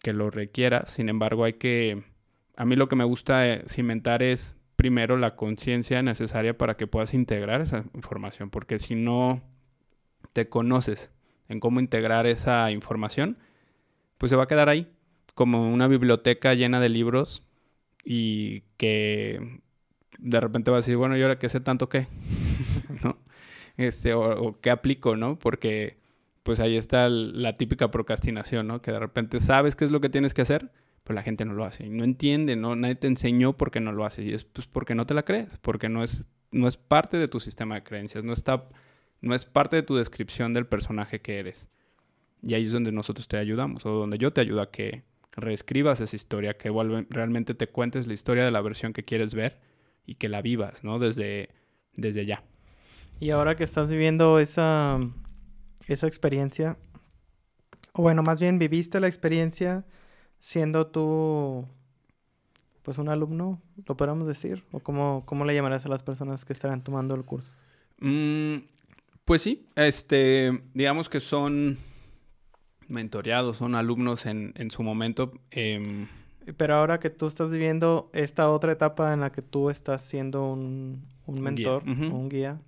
[0.02, 0.90] que lo requieras.
[0.90, 2.04] Sin embargo, hay que,
[2.56, 6.86] a mí lo que me gusta eh, cimentar es primero la conciencia necesaria para que
[6.86, 9.42] puedas integrar esa información, porque si no
[10.32, 11.12] te conoces
[11.48, 13.38] en cómo integrar esa información,
[14.18, 14.88] pues se va a quedar ahí,
[15.34, 17.42] como una biblioteca llena de libros
[18.04, 19.60] y que
[20.18, 22.08] de repente va a decir, bueno, ¿y ahora qué sé tanto qué?
[23.04, 23.18] ¿No?
[23.76, 25.38] Este, o, qué aplico, ¿no?
[25.38, 25.98] Porque
[26.42, 28.80] pues ahí está la típica procrastinación, ¿no?
[28.80, 30.70] Que de repente sabes qué es lo que tienes que hacer,
[31.02, 31.86] pero la gente no lo hace.
[31.86, 32.76] Y no entiende, ¿no?
[32.76, 34.24] Nadie te enseñó por qué no lo haces.
[34.24, 37.28] Y es pues porque no te la crees, porque no es, no es parte de
[37.28, 38.68] tu sistema de creencias, no, está,
[39.20, 41.68] no es parte de tu descripción del personaje que eres.
[42.42, 45.02] Y ahí es donde nosotros te ayudamos, o donde yo te ayudo a que
[45.32, 46.70] reescribas esa historia, que
[47.10, 49.58] realmente te cuentes la historia de la versión que quieres ver
[50.06, 50.98] y que la vivas, ¿no?
[50.98, 51.50] Desde,
[51.94, 52.42] desde ya.
[53.20, 54.98] Y ahora que estás viviendo esa,
[55.86, 56.76] esa experiencia,
[57.92, 59.84] o bueno, más bien viviste la experiencia
[60.38, 61.66] siendo tú,
[62.82, 66.52] pues un alumno, lo podemos decir, o cómo, cómo le llamarás a las personas que
[66.52, 67.50] estarán tomando el curso.
[67.98, 68.58] Mm,
[69.24, 71.78] pues sí, este, digamos que son
[72.86, 75.32] mentoreados, son alumnos en, en su momento.
[75.50, 76.06] Em,
[76.56, 80.50] pero ahora que tú estás viviendo esta otra etapa en la que tú estás siendo
[80.50, 82.60] un, un mentor un guía,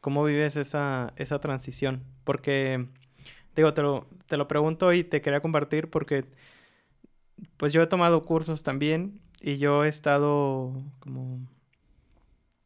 [0.00, 2.04] ¿cómo vives esa, esa transición?
[2.24, 2.86] Porque,
[3.54, 6.26] digo, te lo, te lo pregunto y te quería compartir porque,
[7.56, 11.40] pues yo he tomado cursos también y yo he estado como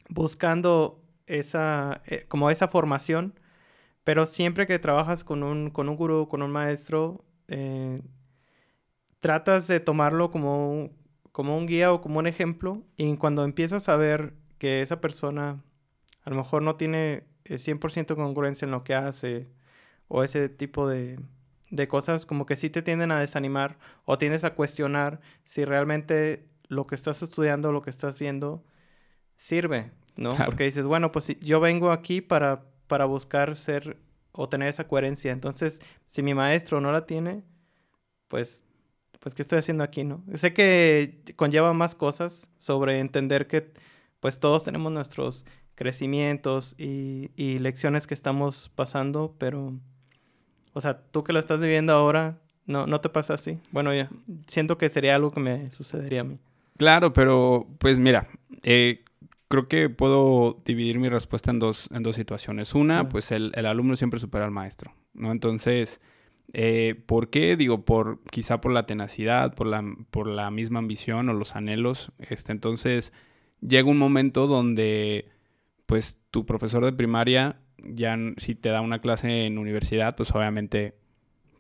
[0.09, 3.39] buscando esa, eh, como esa formación,
[4.05, 8.03] pero siempre que trabajas con un, con un gurú, con un maestro, eh,
[9.21, 10.93] tratas de tomarlo como un,
[11.33, 15.63] como un guía o como un ejemplo y cuando empiezas a ver que esa persona
[16.25, 19.49] a lo mejor no tiene 100% congruencia en lo que hace
[20.09, 21.19] o ese tipo de,
[21.71, 26.49] de cosas como que sí te tienden a desanimar o tienes a cuestionar si realmente
[26.69, 28.65] lo que estás estudiando, lo que estás viendo,
[29.37, 30.37] sirve, ¿no?
[30.45, 33.99] Porque dices, bueno, pues yo vengo aquí para, para buscar ser
[34.33, 35.33] o tener esa coherencia.
[35.33, 37.43] Entonces, si mi maestro no la tiene,
[38.29, 38.63] pues
[39.21, 40.23] pues, ¿qué estoy haciendo aquí, no?
[40.35, 43.73] Sé que conlleva más cosas sobre entender que,
[44.19, 49.75] pues, todos tenemos nuestros crecimientos y, y lecciones que estamos pasando, pero,
[50.73, 53.59] o sea, tú que lo estás viviendo ahora, no, no te pasa así.
[53.71, 54.11] Bueno, ya,
[54.47, 56.39] siento que sería algo que me sucedería a mí.
[56.79, 58.27] Claro, pero, pues, mira,
[58.63, 59.05] eh,
[59.49, 62.75] creo que puedo dividir mi respuesta en dos, en dos situaciones.
[62.75, 65.31] Una, pues el, el, alumno siempre supera al maestro, ¿no?
[65.33, 66.01] Entonces,
[66.53, 67.57] eh, ¿Por qué?
[67.57, 72.13] Digo, por, quizá por la tenacidad, por la, por la misma ambición o los anhelos.
[72.19, 73.13] Este, entonces,
[73.61, 75.29] llega un momento donde,
[75.87, 80.95] pues, tu profesor de primaria, ya si te da una clase en universidad, pues obviamente,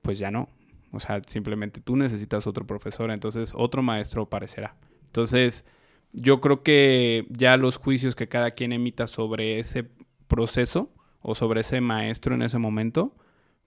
[0.02, 0.48] pues ya no.
[0.92, 4.76] O sea, simplemente tú necesitas otro profesor, entonces otro maestro aparecerá.
[5.06, 5.64] Entonces,
[6.12, 9.88] yo creo que ya los juicios que cada quien emita sobre ese
[10.26, 13.14] proceso o sobre ese maestro en ese momento,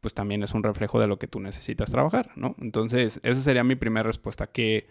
[0.04, 2.58] pues también es un reflejo de lo que tú necesitas trabajar, ¿no?
[2.60, 4.86] Entonces, esa sería mi primera respuesta, que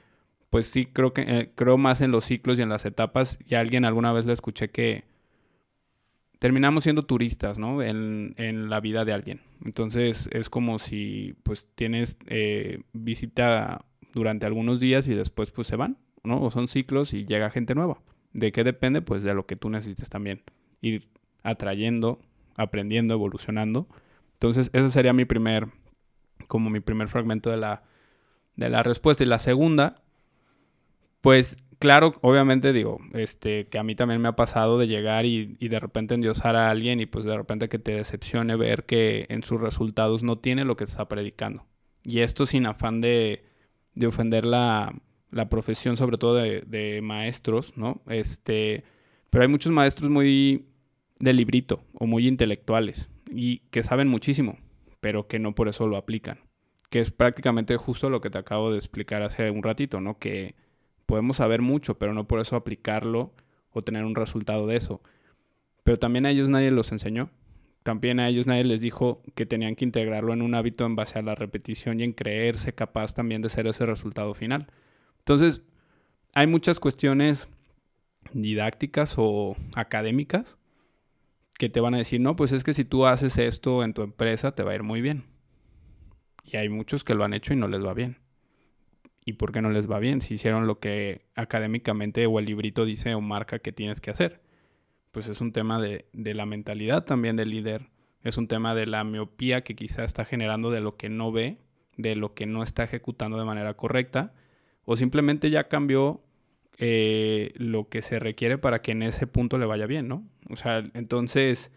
[0.48, 3.38] pues sí creo que eh, creo más en los ciclos y en las etapas.
[3.46, 5.04] Y alguien alguna vez le escuché que
[6.38, 7.82] terminamos siendo turistas, ¿no?
[7.82, 9.42] En, la vida de alguien.
[9.62, 15.76] Entonces es como si pues tienes eh, visita durante algunos días y después pues se
[15.76, 16.40] van, ¿no?
[16.40, 18.00] O son ciclos y llega gente nueva.
[18.32, 19.02] ¿De qué depende?
[19.02, 20.40] Pues de lo que tú necesites también.
[20.80, 21.08] Ir
[21.42, 22.18] atrayendo,
[22.56, 23.86] aprendiendo, evolucionando
[24.42, 25.68] entonces, ese sería mi primer
[26.48, 27.84] como mi primer fragmento de la,
[28.56, 29.22] de la respuesta.
[29.22, 30.02] Y la segunda,
[31.20, 35.54] pues claro, obviamente digo, este, que a mí también me ha pasado de llegar y,
[35.60, 39.44] de repente endiosar a alguien y pues de repente que te decepcione ver que en
[39.44, 41.64] sus resultados no tiene lo que está predicando.
[42.02, 43.44] Y esto sin afán de,
[43.94, 44.92] de ofender la,
[45.30, 48.02] la, profesión, sobre todo de, de, maestros, ¿no?
[48.08, 48.82] Este,
[49.30, 50.66] pero hay muchos maestros muy
[51.20, 54.58] de librito o muy intelectuales y que saben muchísimo,
[55.00, 56.40] pero que no por eso lo aplican.
[56.90, 60.18] Que es prácticamente justo lo que te acabo de explicar hace un ratito, ¿no?
[60.18, 60.54] Que
[61.06, 63.34] podemos saber mucho, pero no por eso aplicarlo
[63.70, 65.02] o tener un resultado de eso.
[65.84, 67.30] Pero también a ellos nadie los enseñó.
[67.82, 71.18] También a ellos nadie les dijo que tenían que integrarlo en un hábito en base
[71.18, 74.68] a la repetición y en creerse capaz también de ser ese resultado final.
[75.18, 75.62] Entonces,
[76.34, 77.48] hay muchas cuestiones
[78.32, 80.58] didácticas o académicas
[81.62, 84.02] que te van a decir, no, pues es que si tú haces esto en tu
[84.02, 85.22] empresa te va a ir muy bien.
[86.42, 88.16] Y hay muchos que lo han hecho y no les va bien.
[89.24, 90.22] ¿Y por qué no les va bien?
[90.22, 94.40] Si hicieron lo que académicamente o el librito dice o marca que tienes que hacer.
[95.12, 97.90] Pues es un tema de, de la mentalidad también del líder.
[98.24, 101.58] Es un tema de la miopía que quizá está generando de lo que no ve,
[101.96, 104.34] de lo que no está ejecutando de manera correcta.
[104.84, 106.24] O simplemente ya cambió
[106.78, 110.24] eh, lo que se requiere para que en ese punto le vaya bien, ¿no?
[110.50, 111.72] O sea, entonces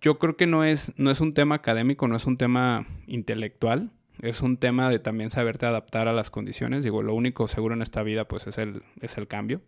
[0.00, 3.90] yo creo que no es, no es un tema académico, no es un tema intelectual,
[4.20, 6.84] es un tema de también saberte adaptar a las condiciones.
[6.84, 9.60] Digo, lo único seguro en esta vida pues es el, es el cambio.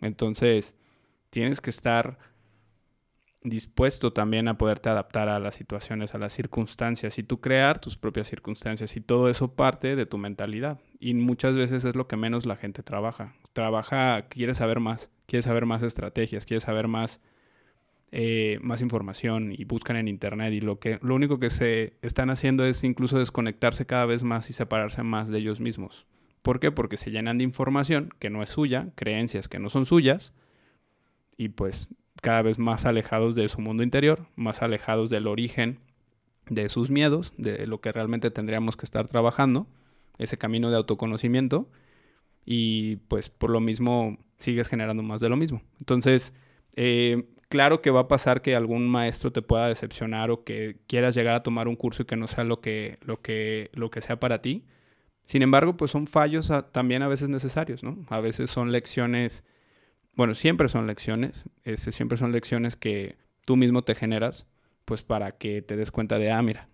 [0.00, 0.76] Entonces,
[1.30, 2.18] tienes que estar
[3.42, 7.96] dispuesto también a poderte adaptar a las situaciones, a las circunstancias y tú crear tus
[7.96, 12.16] propias circunstancias y todo eso parte de tu mentalidad y muchas veces es lo que
[12.16, 13.34] menos la gente trabaja.
[13.52, 17.20] Trabaja, quiere saber más, quiere saber más estrategias, quiere saber más,
[18.10, 22.30] eh, más información y buscan en internet y lo que lo único que se están
[22.30, 26.06] haciendo es incluso desconectarse cada vez más y separarse más de ellos mismos.
[26.42, 26.72] ¿Por qué?
[26.72, 30.34] Porque se llenan de información que no es suya, creencias que no son suyas
[31.36, 31.88] y pues
[32.20, 35.80] cada vez más alejados de su mundo interior, más alejados del origen
[36.48, 39.66] de sus miedos, de lo que realmente tendríamos que estar trabajando,
[40.18, 41.68] ese camino de autoconocimiento,
[42.44, 45.62] y pues por lo mismo sigues generando más de lo mismo.
[45.80, 46.34] Entonces,
[46.76, 51.14] eh, claro que va a pasar que algún maestro te pueda decepcionar o que quieras
[51.14, 54.00] llegar a tomar un curso y que no sea lo que, lo que, lo que
[54.00, 54.64] sea para ti.
[55.24, 57.98] Sin embargo, pues son fallos también a veces necesarios, ¿no?
[58.08, 59.44] A veces son lecciones
[60.18, 63.14] bueno, siempre son lecciones, este, siempre son lecciones que
[63.46, 64.48] tú mismo te generas,
[64.84, 66.68] pues para que te des cuenta de, ah, mira,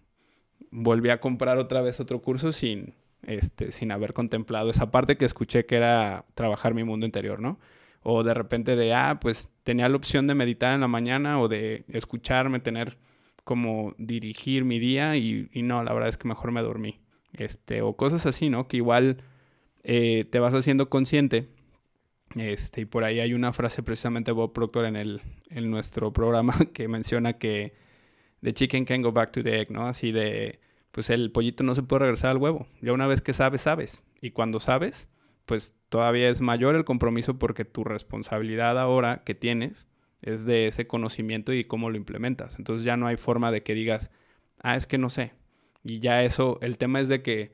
[0.71, 5.27] volví a comprar otra vez otro curso sin, este, sin haber contemplado esa parte que
[5.27, 7.61] escuché que era trabajar mi mundo interior, ¿no?
[8.03, 11.47] O de repente de, ah, pues tenía la opción de meditar en la mañana o
[11.47, 12.97] de escucharme, tener
[13.45, 16.99] como dirigir mi día y, y no, la verdad es que mejor me dormí.
[17.35, 18.69] Este, o cosas así, ¿no?
[18.69, 19.19] Que igual
[19.83, 21.51] eh, te vas haciendo consciente
[22.35, 26.13] este, y por ahí hay una frase precisamente de Bob Proctor en, el, en nuestro
[26.13, 27.75] programa que menciona que
[28.43, 29.87] the chicken can go back to the egg, ¿no?
[29.87, 32.67] Así de, pues el pollito no se puede regresar al huevo.
[32.81, 34.05] Ya una vez que sabes, sabes.
[34.21, 35.09] Y cuando sabes,
[35.47, 39.89] pues todavía es mayor el compromiso porque tu responsabilidad ahora que tienes
[40.23, 42.59] es de ese conocimiento y cómo lo implementas.
[42.59, 44.11] Entonces ya no hay forma de que digas,
[44.63, 45.33] ah, es que no sé.
[45.83, 47.53] Y ya eso, el tema es de que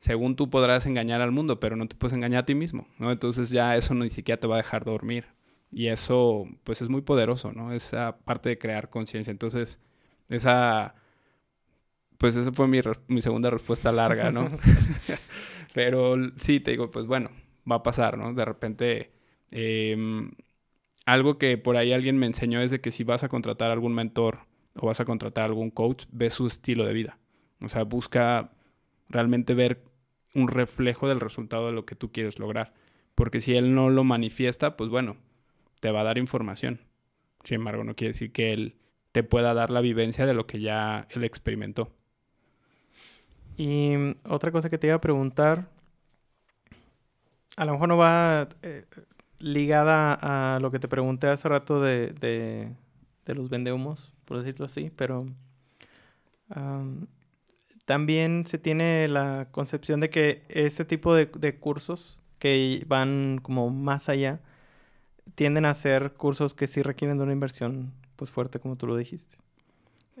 [0.00, 3.12] según tú podrás engañar al mundo, pero no te puedes engañar a ti mismo, ¿no?
[3.12, 5.26] Entonces ya eso ni siquiera te va a dejar dormir.
[5.70, 7.72] Y eso, pues es muy poderoso, ¿no?
[7.72, 9.30] Esa parte de crear conciencia.
[9.30, 9.78] Entonces,
[10.30, 10.94] esa,
[12.16, 14.50] pues esa fue mi, mi segunda respuesta larga, ¿no?
[15.74, 17.30] pero sí, te digo, pues bueno,
[17.70, 18.32] va a pasar, ¿no?
[18.32, 19.12] De repente,
[19.50, 20.30] em,
[21.04, 23.94] algo que por ahí alguien me enseñó es de que si vas a contratar algún
[23.94, 24.40] mentor
[24.76, 27.18] o vas a contratar algún coach, ve su estilo de vida.
[27.60, 28.52] O sea, busca
[29.10, 29.89] realmente ver
[30.34, 32.72] un reflejo del resultado de lo que tú quieres lograr.
[33.14, 35.16] Porque si él no lo manifiesta, pues bueno,
[35.80, 36.80] te va a dar información.
[37.44, 38.76] Sin embargo, no quiere decir que él
[39.12, 41.90] te pueda dar la vivencia de lo que ya él experimentó.
[43.56, 43.92] Y
[44.24, 45.68] otra cosa que te iba a preguntar,
[47.56, 48.86] a lo mejor no va eh,
[49.38, 52.74] ligada a lo que te pregunté hace rato de, de,
[53.26, 55.26] de los vendehumos, por decirlo así, pero
[57.90, 61.28] también se tiene la concepción de que ese tipo de,
[61.58, 64.38] cursos que van como más allá
[65.34, 68.96] tienden a ser cursos que sí requieren de una inversión pues fuerte como tú lo
[68.96, 69.38] dijiste.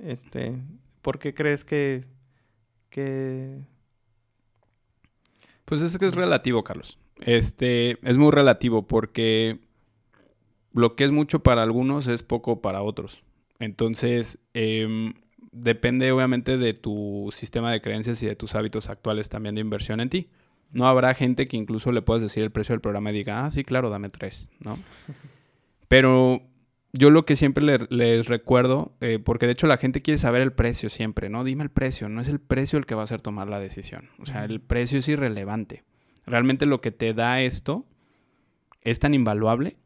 [0.02, 0.56] Este,
[1.00, 2.02] ¿por qué crees que
[2.88, 3.60] que
[5.64, 6.98] pues es que es relativo, Carlos.
[7.20, 9.60] Este, es muy relativo porque
[10.72, 13.22] lo que es mucho para algunos es poco para otros.
[13.60, 15.12] Entonces, eh,
[15.52, 20.00] depende obviamente de tu sistema de creencias y de tus hábitos actuales también de inversión
[20.00, 20.30] en ti.
[20.72, 23.50] No habrá gente que incluso le puedas decir el precio del programa y diga, ah,
[23.50, 24.78] sí, claro, dame tres, ¿no?
[25.88, 26.42] Pero
[26.92, 30.52] yo lo que siempre les recuerdo, eh, porque de hecho la gente quiere saber el
[30.52, 31.42] precio siempre, ¿no?
[31.42, 34.10] Dime el precio, no es el precio el que va a hacer tomar la decisión.
[34.18, 35.82] O sea, el precio es irrelevante.
[36.26, 37.86] Realmente lo que te da esto
[38.82, 39.76] es tan invaluable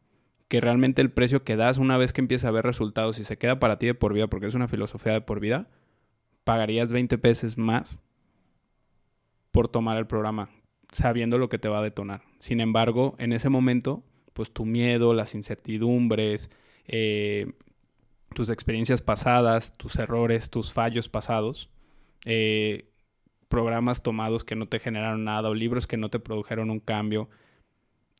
[0.55, 3.37] que realmente el precio que das una vez que empieza a ver resultados y se
[3.37, 5.67] queda para ti de por vida, porque es una filosofía de por vida,
[6.45, 8.01] pagarías 20 pesos más
[9.51, 10.49] por tomar el programa,
[10.93, 12.21] sabiendo lo que te va a detonar.
[12.39, 16.49] Sin embargo, en ese momento, pues tu miedo, las incertidumbres,
[16.87, 17.51] eh,
[18.33, 21.69] tus experiencias pasadas, tus errores, tus fallos pasados,
[22.23, 22.87] eh,
[23.49, 27.27] programas tomados que no te generaron nada o libros que no te produjeron un cambio,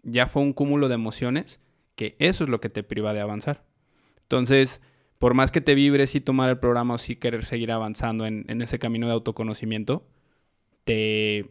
[0.03, 1.61] ya fue un cúmulo de emociones
[1.95, 3.63] que eso es lo que te priva de avanzar.
[4.23, 4.81] Entonces,
[5.19, 8.61] por más que te vibres y tomar el programa o sí querer seguir avanzando en,
[8.61, 10.05] ese camino de autoconocimiento,
[10.83, 11.45] te,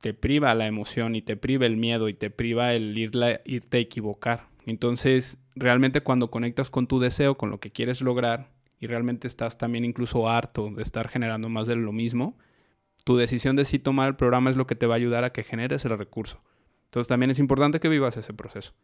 [0.00, 3.80] te, priva la emoción y te priva el miedo y te priva el irte a
[3.80, 4.48] equivocar.
[4.66, 9.58] Entonces, realmente cuando conectas con tu deseo, con lo que quieres lograr, y realmente estás
[9.58, 12.36] también incluso harto de estar generando más de lo mismo,
[13.04, 15.32] tu decisión de sí tomar el programa es lo que te va a ayudar a
[15.32, 16.42] que generes el recurso.
[16.84, 18.74] Entonces también es importante que vivas ese proceso.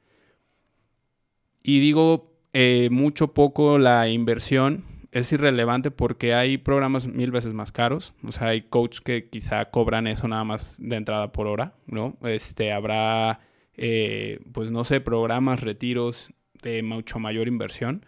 [1.63, 7.71] Y digo eh, mucho poco la inversión es irrelevante porque hay programas mil veces más
[7.71, 8.15] caros.
[8.25, 12.17] O sea, hay coaches que quizá cobran eso nada más de entrada por hora, ¿no?
[12.23, 13.41] Este, habrá,
[13.77, 16.33] eh, pues no sé, programas, retiros
[16.63, 18.07] de mucho mayor inversión.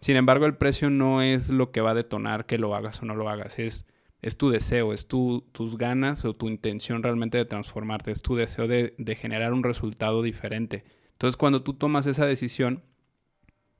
[0.00, 3.06] Sin embargo, el precio no es lo que va a detonar que lo hagas o
[3.06, 3.58] no lo hagas.
[3.58, 3.86] Es,
[4.22, 8.12] es tu deseo, es tu, tus ganas o tu intención realmente de transformarte.
[8.12, 10.84] Es tu deseo de, de generar un resultado diferente.
[11.12, 12.82] Entonces, cuando tú tomas esa decisión,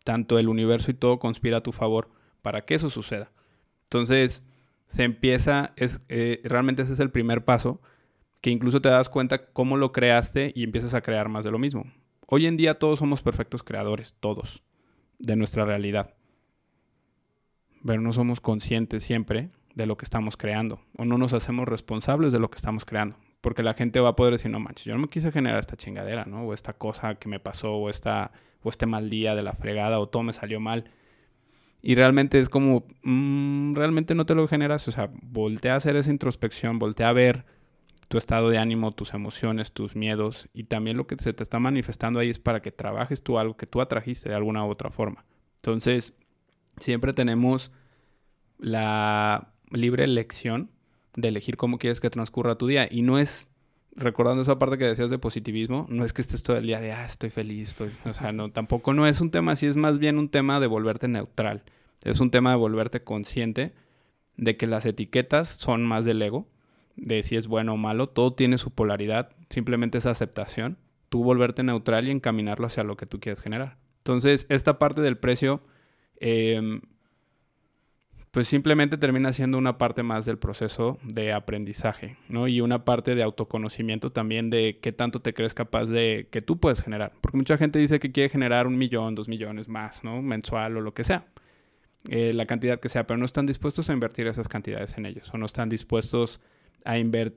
[0.06, 2.08] tanto el universo y todo conspira a tu favor
[2.40, 3.32] para que eso suceda.
[3.86, 4.44] Entonces,
[4.86, 7.82] se empieza, eh, realmente ese es el primer paso,
[8.40, 11.58] que incluso te das cuenta cómo lo creaste y empiezas a crear más de lo
[11.58, 11.92] mismo.
[12.28, 14.62] Hoy en día todos somos perfectos creadores, todos,
[15.18, 16.14] de nuestra realidad.
[17.84, 22.32] Pero no somos conscientes siempre de lo que estamos creando o no nos hacemos responsables
[22.32, 23.16] de lo que estamos creando.
[23.46, 25.76] Porque la gente va a poder decir, no manches, yo no me quise generar esta
[25.76, 26.42] chingadera, ¿no?
[26.42, 28.32] O esta cosa que me pasó, o esta
[28.64, 30.90] o este mal día de la fregada o todo me salió mal.
[31.80, 34.88] Y realmente es como, mm, realmente no te lo generas.
[34.88, 37.44] O sea, voltea a hacer esa introspección, voltea a ver
[38.08, 40.48] tu estado de ánimo, tus emociones, tus miedos.
[40.52, 43.56] Y también lo que se te está manifestando ahí es para que trabajes tú algo
[43.56, 45.24] que tú atrajiste de alguna u otra forma.
[45.58, 46.18] Entonces,
[46.78, 47.70] siempre tenemos
[48.58, 50.72] la libre elección
[51.16, 52.88] de elegir cómo quieres que transcurra tu día.
[52.90, 53.50] Y no es
[53.96, 56.92] recordando esa parte que decías de positivismo, no es que estés todo el día de,
[56.92, 59.98] ah, estoy feliz, estoy, o sea, no, tampoco no es un tema así, es más
[59.98, 61.62] bien un tema de volverte neutral,
[62.04, 63.72] es un tema de volverte consciente
[64.36, 66.46] de que las etiquetas son más del ego,
[66.96, 70.76] de si es bueno o malo, todo tiene su polaridad, simplemente es aceptación,
[71.08, 73.78] tú volverte neutral y encaminarlo hacia lo que tú quieres generar.
[73.98, 75.62] Entonces, esta parte del precio,
[76.20, 76.80] eh,
[78.36, 82.48] pues simplemente termina siendo una parte más del proceso de aprendizaje, ¿no?
[82.48, 86.60] Y una parte de autoconocimiento también de qué tanto te crees capaz de que tú
[86.60, 87.14] puedes generar.
[87.22, 90.20] Porque mucha gente dice que quiere generar un millón, dos millones más, ¿no?
[90.20, 91.24] Mensual o lo que sea.
[92.10, 95.32] Eh, la cantidad que sea, pero no están dispuestos a invertir esas cantidades en ellos
[95.32, 96.42] o no están dispuestos
[96.84, 96.96] a,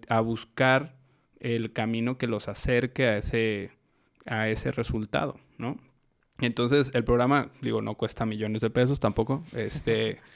[0.10, 0.98] a buscar
[1.40, 3.72] el camino que los acerque a ese,
[4.26, 5.78] a ese resultado, ¿no?
[6.42, 9.46] Entonces, el programa, digo, no cuesta millones de pesos tampoco.
[9.54, 10.20] Este,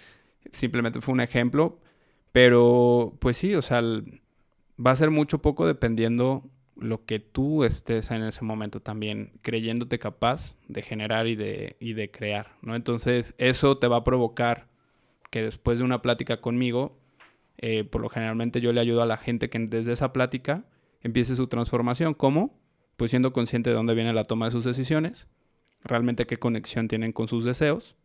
[0.52, 1.80] simplemente fue un ejemplo,
[2.32, 8.12] pero pues sí, o sea, va a ser mucho poco dependiendo lo que tú estés
[8.12, 12.76] en ese momento también creyéndote capaz de generar y de, y de crear, ¿no?
[12.76, 14.68] Entonces eso te va a provocar
[15.30, 17.00] que después de una plática conmigo,
[17.58, 20.66] eh, por lo generalmente yo le ayudo a la gente que desde esa plática
[21.02, 22.14] empiece su transformación.
[22.14, 22.60] ¿Cómo?
[22.98, 25.28] Pues siendo consciente de dónde viene la toma de sus decisiones,
[25.84, 27.96] realmente qué conexión tienen con sus deseos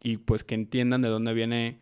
[0.00, 1.80] y pues que entiendan de dónde viene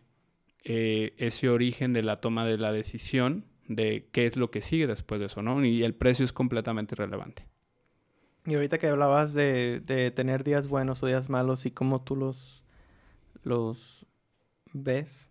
[0.69, 4.85] eh, ese origen de la toma de la decisión de qué es lo que sigue
[4.85, 5.63] después de eso, ¿no?
[5.63, 7.47] Y el precio es completamente irrelevante.
[8.45, 12.65] Y ahorita que hablabas de, tener días buenos o días malos y cómo tú los,
[13.43, 14.05] los
[14.73, 15.29] ves,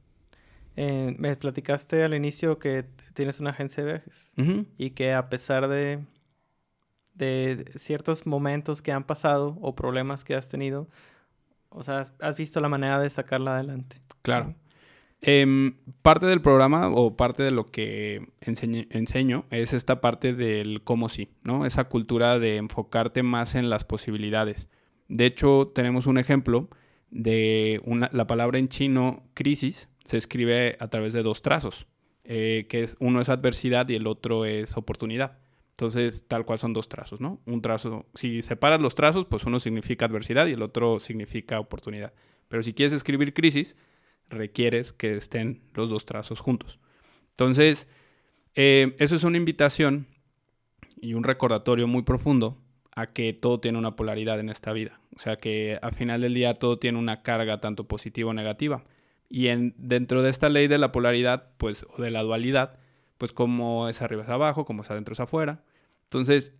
[0.75, 4.33] eh, me platicaste al inicio que tienes una agencia de viajes
[4.79, 6.03] y que a pesar de,
[7.13, 10.89] de ciertos momentos que han pasado o problemas que has tenido,
[11.69, 14.01] o sea, has visto la manera de sacarla adelante.
[14.23, 14.55] Claro.
[15.23, 21.09] Em, parte del programa o parte de lo que enseño es esta parte del cómo
[21.09, 21.65] sí, ¿no?
[21.65, 24.69] Esa cultura de enfocarte más en las posibilidades.
[25.09, 26.69] De hecho, tenemos un ejemplo
[27.11, 31.87] de una, la palabra en chino crisis, se escribe a través de dos trazos,
[32.25, 35.39] eh, que es uno es adversidad y el otro es oportunidad.
[35.71, 37.41] Entonces, tal cual son dos trazos, ¿no?
[37.47, 42.15] Un trazo, si separas los trazos, pues uno significa adversidad y el otro significa oportunidad.
[42.49, 43.77] Pero si quieres escribir crisis,
[44.29, 46.79] requieres que estén los dos trazos juntos.
[47.31, 47.89] Entonces,
[48.55, 50.07] eh, eso es una invitación
[51.01, 52.59] y un recordatorio muy profundo
[52.95, 55.01] a que todo tiene una polaridad en esta vida.
[55.15, 58.85] O sea que al final del día todo tiene una carga tanto positiva o negativa.
[59.29, 62.79] Y en, dentro de esta ley de la polaridad, pues, o de la dualidad,
[63.19, 65.63] pues como es arriba es abajo, como es adentro es afuera.
[66.05, 66.55] Entonces,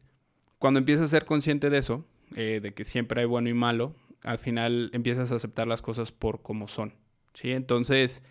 [0.59, 2.05] cuando empiezas a ser consciente de eso,
[2.35, 6.13] eh, de que siempre hay bueno y malo, al final empiezas a aceptar las cosas
[6.13, 6.95] por como son.
[7.37, 7.53] ¿Sí?
[7.53, 8.23] Entonces,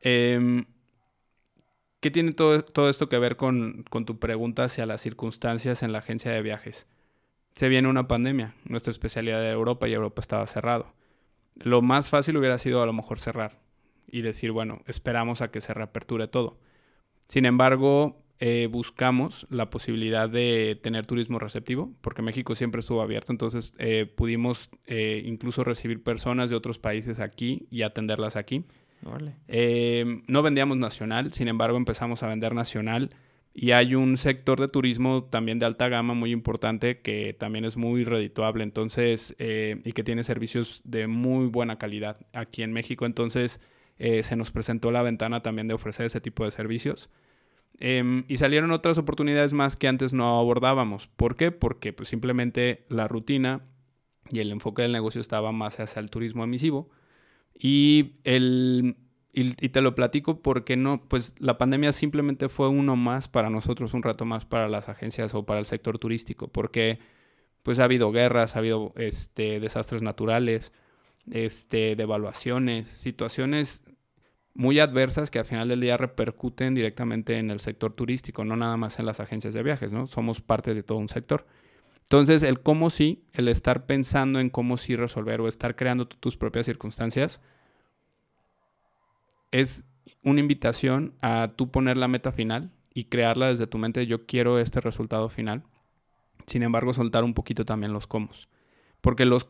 [0.00, 0.66] em,
[2.00, 5.92] ¿qué tiene todo, todo, esto que ver con, con tu pregunta hacia las circunstancias en
[5.92, 6.86] la agencia de viajes?
[7.54, 10.94] Se viene una pandemia, nuestra especialidad de Europa y Europa estaba cerrado.
[11.56, 13.58] Lo más fácil hubiera sido a lo mejor cerrar
[14.06, 16.58] y decir, bueno, esperamos a que se reaperture todo.
[17.28, 23.32] Sin embargo, eh, buscamos la posibilidad de tener turismo receptivo, porque México siempre estuvo abierto,
[23.32, 28.64] entonces eh, pudimos eh, incluso recibir personas de otros países aquí y atenderlas aquí.
[30.26, 33.14] no vendíamos nacional, sin embargo empezamos a vender nacional
[33.54, 37.78] y hay un sector de turismo también de alta gama muy importante que también es
[37.78, 43.60] muy redituable, entonces, y que tiene servicios de muy buena calidad aquí en México, entonces
[43.98, 47.08] se nos presentó la ventana también de ofrecer ese tipo de servicios.
[47.78, 51.08] Em, y salieron otras oportunidades más que antes no abordábamos.
[51.08, 51.52] ¿Por qué?
[51.52, 53.62] Porque pues, simplemente la rutina
[54.30, 56.88] y el enfoque del negocio estaba más hacia el turismo emisivo.
[57.58, 58.96] Y, el,
[59.32, 63.94] y, te lo platico porque no, pues la pandemia simplemente fue uno más para nosotros,
[63.94, 66.98] un rato más para las agencias o para el sector turístico, porque
[67.62, 70.72] pues ha habido guerras, ha habido este, desastres naturales,
[71.30, 73.82] este, devaluaciones, situaciones
[74.56, 78.76] muy adversas que al final del día repercuten directamente en el sector turístico, no nada
[78.76, 80.06] más en las agencias de viajes, ¿no?
[80.06, 81.46] Somos parte de todo un sector.
[82.02, 86.36] Entonces, el cómo sí, el estar pensando en cómo sí resolver o estar creando tus
[86.36, 87.40] propias circunstancias,
[89.50, 89.84] es
[90.22, 94.58] una invitación a tú poner la meta final y crearla desde tu mente, yo quiero
[94.58, 95.64] este resultado final.
[96.46, 98.30] Sin embargo, soltar un poquito también los cómo.
[99.00, 99.44] Porque los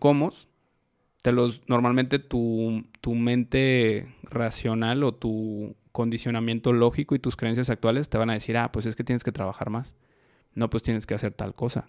[1.32, 8.30] normalmente tu, tu mente racional o tu condicionamiento lógico y tus creencias actuales te van
[8.30, 9.94] a decir, ah, pues es que tienes que trabajar más.
[10.54, 11.86] No, pues tienes que hacer tal cosa.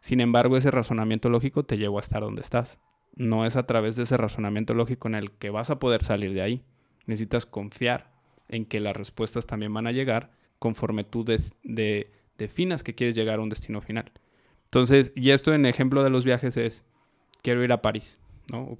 [0.00, 2.80] Sin embargo, ese razonamiento lógico te llevó a estar donde estás.
[3.14, 6.34] No es a través de ese razonamiento lógico en el que vas a poder salir
[6.34, 6.64] de ahí.
[7.06, 8.12] Necesitas confiar
[8.48, 13.38] en que las respuestas también van a llegar conforme tú de, definas que quieres llegar
[13.38, 14.12] a un destino final.
[14.64, 16.84] Entonces, y esto en ejemplo de los viajes es,
[17.42, 18.20] quiero ir a París.
[18.50, 18.78] ¿No?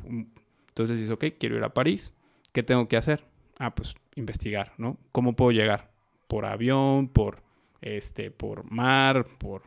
[0.69, 2.15] Entonces dices, ok, quiero ir a París,
[2.53, 3.25] ¿qué tengo que hacer?
[3.59, 4.97] Ah, pues investigar, ¿no?
[5.13, 5.91] ¿Cómo puedo llegar?
[6.27, 7.43] Por avión, por,
[7.81, 9.63] este, por mar, por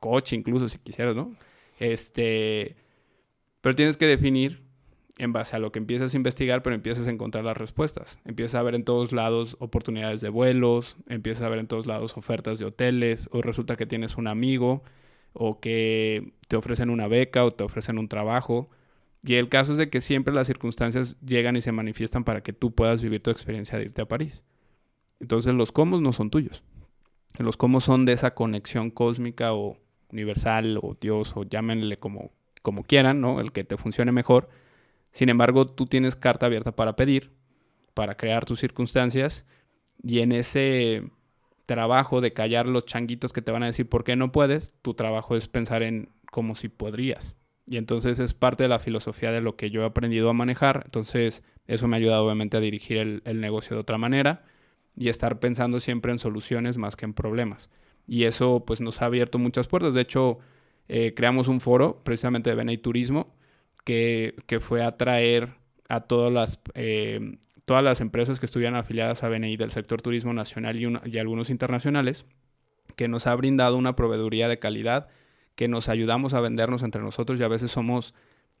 [0.00, 1.34] coche incluso si quisieras, ¿no?
[1.78, 2.76] Este,
[3.60, 4.62] pero tienes que definir
[5.18, 8.18] en base a lo que empiezas a investigar, pero empiezas a encontrar las respuestas.
[8.24, 12.16] Empiezas a ver en todos lados oportunidades de vuelos, empiezas a ver en todos lados
[12.16, 14.82] ofertas de hoteles, o resulta que tienes un amigo,
[15.32, 18.68] o que te ofrecen una beca, o te ofrecen un trabajo,
[19.26, 22.52] y el caso es de que siempre las circunstancias llegan y se manifiestan para que
[22.52, 24.44] tú puedas vivir tu experiencia de irte a París.
[25.18, 26.62] Entonces los cómo no son tuyos.
[27.36, 29.78] Los cómo son de esa conexión cósmica o
[30.12, 32.30] universal o Dios o llámenle como,
[32.62, 33.40] como quieran, ¿no?
[33.40, 34.48] El que te funcione mejor.
[35.10, 37.32] Sin embargo, tú tienes carta abierta para pedir,
[37.94, 39.44] para crear tus circunstancias
[40.04, 41.02] y en ese
[41.66, 44.94] trabajo de callar los changuitos que te van a decir por qué no puedes, tu
[44.94, 47.36] trabajo es pensar en cómo si podrías.
[47.66, 50.82] Y entonces es parte de la filosofía de lo que yo he aprendido a manejar.
[50.84, 54.44] Entonces eso me ha ayudado obviamente a dirigir el, negocio de otra manera
[54.94, 57.68] y estar pensando siempre en soluciones más que en problemas.
[58.06, 59.94] Y eso pues nos ha abierto muchas puertas.
[59.94, 60.38] De hecho,
[60.88, 63.34] eh, creamos un foro precisamente de y Turismo
[63.84, 65.54] que, que, fue a traer
[65.88, 70.32] a todas las, eh, todas las empresas que estuvieran afiliadas a BNI del sector turismo
[70.32, 72.26] nacional y, y algunos internacionales,
[72.94, 75.08] que nos ha brindado una proveeduría de calidad
[75.56, 78.14] que nos ayudamos a vendernos entre nosotros y a veces somos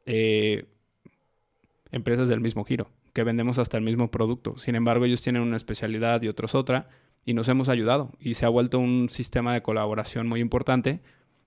[0.06, 0.66] eh,
[1.92, 4.58] empresas del mismo giro, que vendemos hasta el mismo producto.
[4.58, 6.88] Sin embargo, ellos tienen una especialidad y otros otra
[7.24, 11.00] y nos hemos ayudado y se ha vuelto un sistema de colaboración muy importante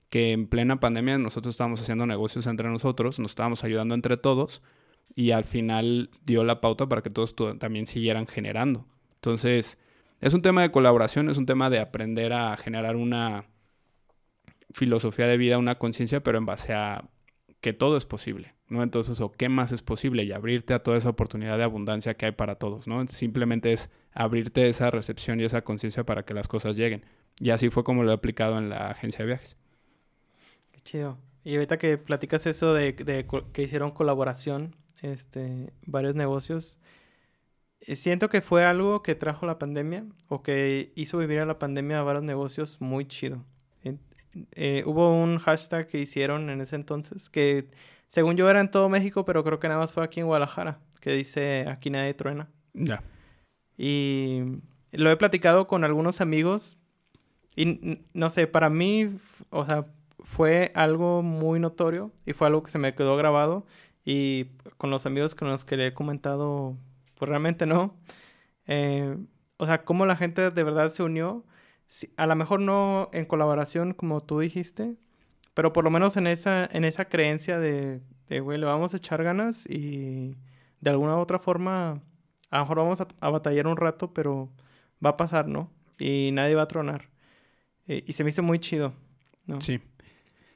[0.10, 4.62] que en plena pandemia nosotros estábamos haciendo negocios entre nosotros, nos estábamos ayudando entre todos
[5.16, 8.86] y al final dio la pauta para que todos también siguieran generando.
[9.16, 9.78] Entonces,
[10.22, 13.46] es un tema de colaboración, es un tema de aprender a generar una
[14.72, 17.10] filosofía de vida, una conciencia, pero en base a
[17.62, 18.54] que todo es posible.
[18.70, 18.84] ¿no?
[18.84, 22.28] Entonces, o qué más es posible y abrirte a toda esa oportunidad de abundancia que
[22.28, 23.06] hay para todos, ¿no?
[23.08, 27.04] Simplemente es abrirte esa recepción y esa conciencia para que las cosas lleguen.
[27.40, 29.58] Y así fue como lo he aplicado en la agencia de viajes.
[30.72, 31.18] Qué chido.
[31.44, 36.78] Y ahorita que platicas eso de, que hicieron colaboración, este, varios negocios,
[37.82, 41.60] eh, siento que fue algo que trajo la pandemia o que hizo vivir a la
[41.60, 43.46] pandemia a varios negocios muy chido.
[44.52, 47.68] Eh, hubo un hashtag que hicieron en ese entonces que
[48.08, 50.80] según yo era en todo México, pero creo que nada más fue aquí en Guadalajara,
[51.00, 52.50] que dice aquí nadie truena.
[52.74, 53.04] Ya.
[53.78, 54.42] Y
[54.92, 56.78] lo he platicado con algunos amigos
[57.56, 59.18] y no sé, para mí,
[59.50, 59.86] o sea,
[60.20, 63.66] fue algo muy notorio y fue algo que se me quedó grabado
[64.06, 64.46] y
[64.78, 66.78] con los amigos con los que le he comentado,
[67.16, 67.96] pues realmente no.
[68.66, 69.18] Eh,
[69.58, 71.46] o sea, cómo la gente de verdad se unió
[72.18, 74.96] a lo mejor no en colaboración como tú dijiste,
[75.54, 78.98] pero por lo menos en esa, en esa creencia de, de, güey, le vamos a
[78.98, 80.36] echar ganas y
[80.82, 82.02] de alguna u otra forma,
[82.50, 84.50] a lo mejor vamos a, batallar un rato, pero
[85.04, 85.72] va a pasar, ¿no?
[85.98, 87.10] Y nadie va a tronar.
[87.88, 88.94] Eh, y se me hizo muy chido,
[89.46, 89.60] ¿no?
[89.62, 89.82] Sí.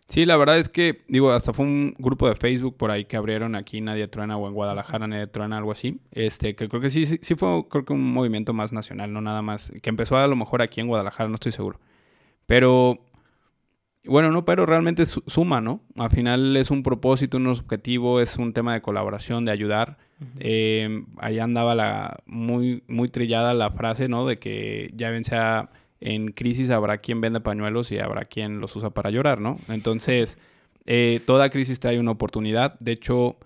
[0.08, 3.16] Sí, la verdad es que, digo, hasta fue un grupo de Facebook por ahí que
[3.18, 6.00] abrieron aquí Nadie Truena o en Guadalajara Nadie Truena, algo así.
[6.12, 9.42] Este, que creo que sí, sí, fue, creo que un movimiento más nacional, no nada
[9.42, 11.80] más, que empezó a lo mejor aquí en Guadalajara, no estoy seguro.
[12.46, 13.00] Pero,
[14.06, 15.82] bueno, no, pero realmente suma, ¿no?
[15.96, 19.98] Al final es un propósito, un objetivo, es un tema de colaboración, de ayudar.
[20.40, 24.26] Eh, ahí andaba la, muy, muy trillada la frase, ¿no?
[24.26, 25.70] De que ya ven sea
[26.04, 29.58] en crisis habrá quien vende pañuelos y habrá quien los usa para llorar, ¿no?
[29.70, 30.38] Entonces,
[30.86, 32.78] eh, toda crisis trae una oportunidad.
[32.82, 33.38] De hecho,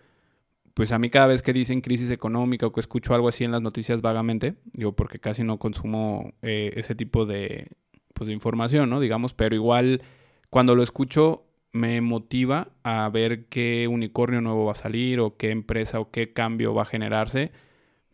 [0.74, 3.52] pues a mí cada vez que dicen crisis económica o que escucho algo así en
[3.52, 7.68] las noticias vagamente, digo, porque casi no consumo eh, ese tipo de,
[8.16, 9.00] pues, de información, ¿no?
[9.00, 10.02] Digamos, pero igual
[10.50, 11.44] cuando lo escucho
[11.74, 16.34] me motiva a ver qué unicornio nuevo va a salir o qué empresa o qué
[16.34, 17.52] cambio va a generarse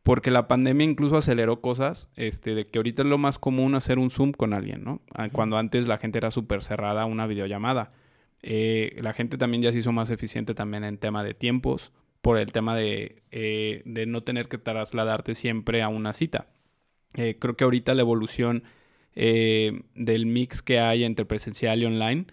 [0.03, 3.97] porque la pandemia incluso aceleró cosas, este, de que ahorita es lo más común hacer
[3.99, 5.01] un Zoom con alguien, ¿no?
[5.13, 7.93] Ah, cuando antes la gente era súper cerrada a una videollamada.
[8.41, 12.37] Eh, la gente también ya se hizo más eficiente también en tema de tiempos, por
[12.37, 16.47] el tema de, eh, de no tener que trasladarte siempre a una cita.
[17.15, 18.63] Eh, creo que ahorita la evolución
[19.15, 22.25] del mix que hay entre presencial y online,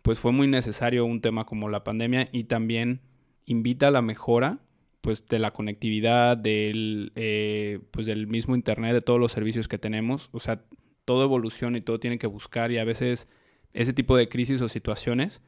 [0.00, 3.02] pues fue muy necesario un tema como la pandemia y también
[3.44, 4.60] invita a la mejora
[5.02, 9.76] pues de la conectividad, del, eh, pues del mismo internet, de todos los servicios que
[9.76, 10.30] tenemos.
[10.32, 10.62] O sea,
[11.04, 13.28] todo evoluciona y todo tiene que buscar y a veces
[13.74, 15.42] ese tipo de crisis o situaciones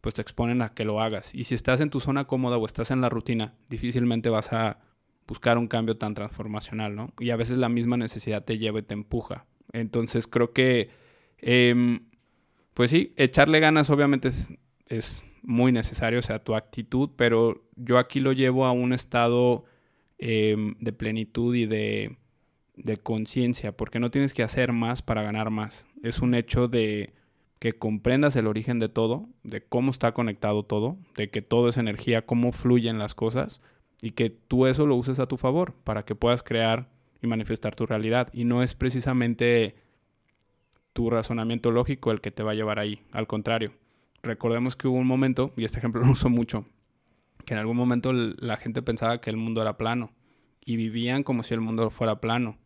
[0.00, 1.34] pues te exponen a que lo hagas.
[1.34, 4.78] Y si estás en tu zona cómoda o estás en la rutina, difícilmente vas a
[5.26, 7.12] buscar un cambio tan transformacional, ¿no?
[7.18, 9.46] Y a veces la misma necesidad te lleva y te empuja.
[9.72, 10.90] Entonces creo que,
[11.38, 12.06] em,
[12.74, 14.52] pues sí, echarle ganas obviamente es,
[14.86, 19.64] es muy necesario, o sea, tu actitud, pero yo aquí lo llevo a un estado
[20.18, 22.16] em, de plenitud y de,
[22.76, 25.86] de conciencia, porque no tienes que hacer más para ganar más.
[26.02, 27.12] Es un hecho de
[27.58, 31.76] que comprendas el origen de todo, de cómo está conectado todo, de que todo es
[31.76, 33.62] energía, cómo fluyen las cosas
[34.00, 36.88] y que tú eso lo uses a tu favor para que puedas crear
[37.22, 38.30] y manifestar tu realidad.
[38.32, 39.74] Y no es precisamente
[40.94, 43.72] tu razonamiento lógico el que te va a llevar ahí, al contrario
[44.22, 46.66] recordemos que hubo un momento, y este ejemplo lo uso mucho,
[47.44, 50.12] que en algún momento la gente pensaba que el mundo era plano
[50.64, 52.58] y vivían como si el mundo fuera plano.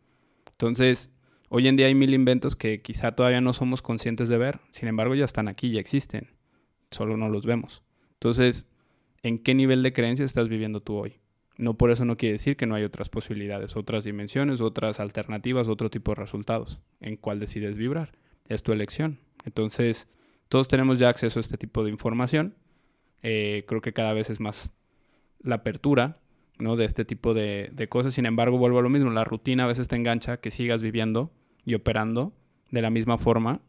[0.51, 1.11] Entonces,
[1.49, 4.87] hoy en día hay mil inventos que quizá todavía no somos conscientes de ver, sin
[4.87, 6.29] embargo ya están aquí, ya existen,
[6.91, 7.83] solo no los vemos.
[8.13, 8.69] Entonces,
[9.23, 11.19] ¿en qué nivel de creencia estás viviendo tú hoy?
[11.57, 15.67] No por eso no quiere decir que no hay otras posibilidades, otras dimensiones, otras alternativas,
[15.67, 16.81] otro tipo de resultados.
[16.99, 18.11] ¿En cuál decides vibrar?
[18.47, 19.19] Es tu elección.
[19.45, 20.09] Entonces,
[20.55, 22.55] todos tenemos ya acceso a este tipo de información.
[23.23, 24.73] Eh, creo que cada vez es más
[25.41, 26.21] la apertura
[26.59, 26.77] ¿no?
[26.77, 28.13] de este tipo de, cosas.
[28.13, 29.11] Sin embargo, vuelvo a lo mismo.
[29.11, 31.29] La rutina a veces te engancha que sigas viviendo
[31.65, 32.31] y operando
[32.71, 33.59] de la misma forma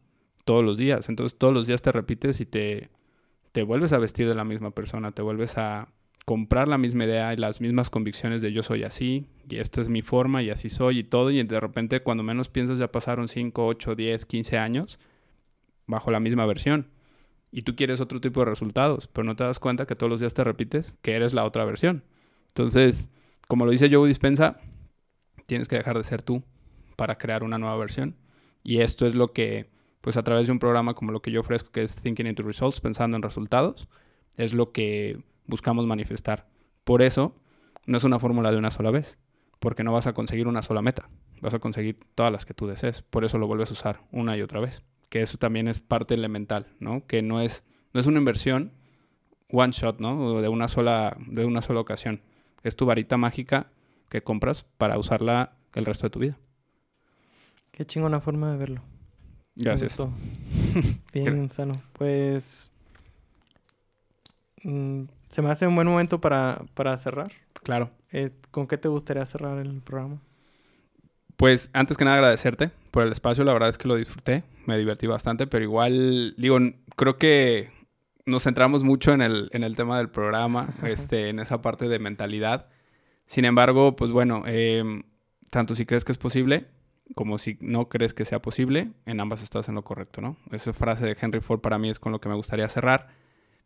[0.45, 1.09] todos los días.
[1.09, 2.89] Entonces todos los días te repites y te,
[3.51, 5.89] te vuelves a vestir de la misma persona, te vuelves a
[6.23, 9.89] comprar la misma idea y las mismas convicciones de yo soy así y esto es
[9.89, 13.27] mi forma y así soy y todo y de repente cuando menos piensas ya pasaron
[13.27, 14.99] 5, 8, 10, 15 años
[15.87, 16.89] bajo la misma versión.
[17.49, 20.19] Y tú quieres otro tipo de resultados, pero no te das cuenta que todos los
[20.19, 22.03] días te repites que eres la otra versión.
[22.49, 23.09] Entonces,
[23.47, 24.59] como lo dice Joe Dispensa,
[25.45, 26.43] tienes que dejar de ser tú
[26.97, 28.15] para crear una nueva versión.
[28.63, 29.69] Y esto es lo que,
[30.01, 32.43] pues a través de un programa como lo que yo ofrezco, que es Thinking into
[32.43, 33.87] Results, pensando en resultados,
[34.35, 36.47] es lo que buscamos manifestar.
[36.83, 37.33] Por eso,
[37.85, 39.17] no es una fórmula de una sola vez,
[39.59, 41.09] porque no vas a conseguir una sola meta,
[41.41, 43.03] vas a conseguir todas las que tú desees.
[43.03, 46.13] Por eso lo vuelves a usar una y otra vez que eso también es parte
[46.13, 47.05] elemental, ¿no?
[47.05, 48.71] Que no es, no es una inversión,
[49.51, 50.41] one shot, ¿no?
[50.41, 52.21] De una sola, de una sola ocasión.
[52.63, 53.71] Es tu varita mágica
[54.09, 56.37] que compras para usarla el resto de tu vida.
[57.71, 58.81] Qué chingona forma de verlo.
[59.55, 59.97] Gracias.
[61.13, 61.81] Bien, sano.
[61.93, 62.71] Pues
[64.63, 67.31] mm, se me hace un buen momento para, para cerrar.
[67.63, 67.89] Claro.
[68.11, 70.21] Eh, ¿Con qué te gustaría cerrar el programa?
[71.37, 74.77] Pues antes que nada agradecerte por el espacio, la verdad es que lo disfruté, me
[74.77, 76.57] divertí bastante, pero igual, digo,
[76.95, 77.69] creo que
[78.25, 81.99] nos centramos mucho en el, en el tema del programa, este, en esa parte de
[81.99, 82.67] mentalidad.
[83.27, 85.03] Sin embargo, pues bueno, em,
[85.51, 86.67] tanto si crees que es posible
[87.15, 90.37] como si no crees que sea posible, en ambas estás en lo correcto, ¿no?
[90.51, 93.07] Esa frase de Henry Ford para mí es con lo que me gustaría cerrar,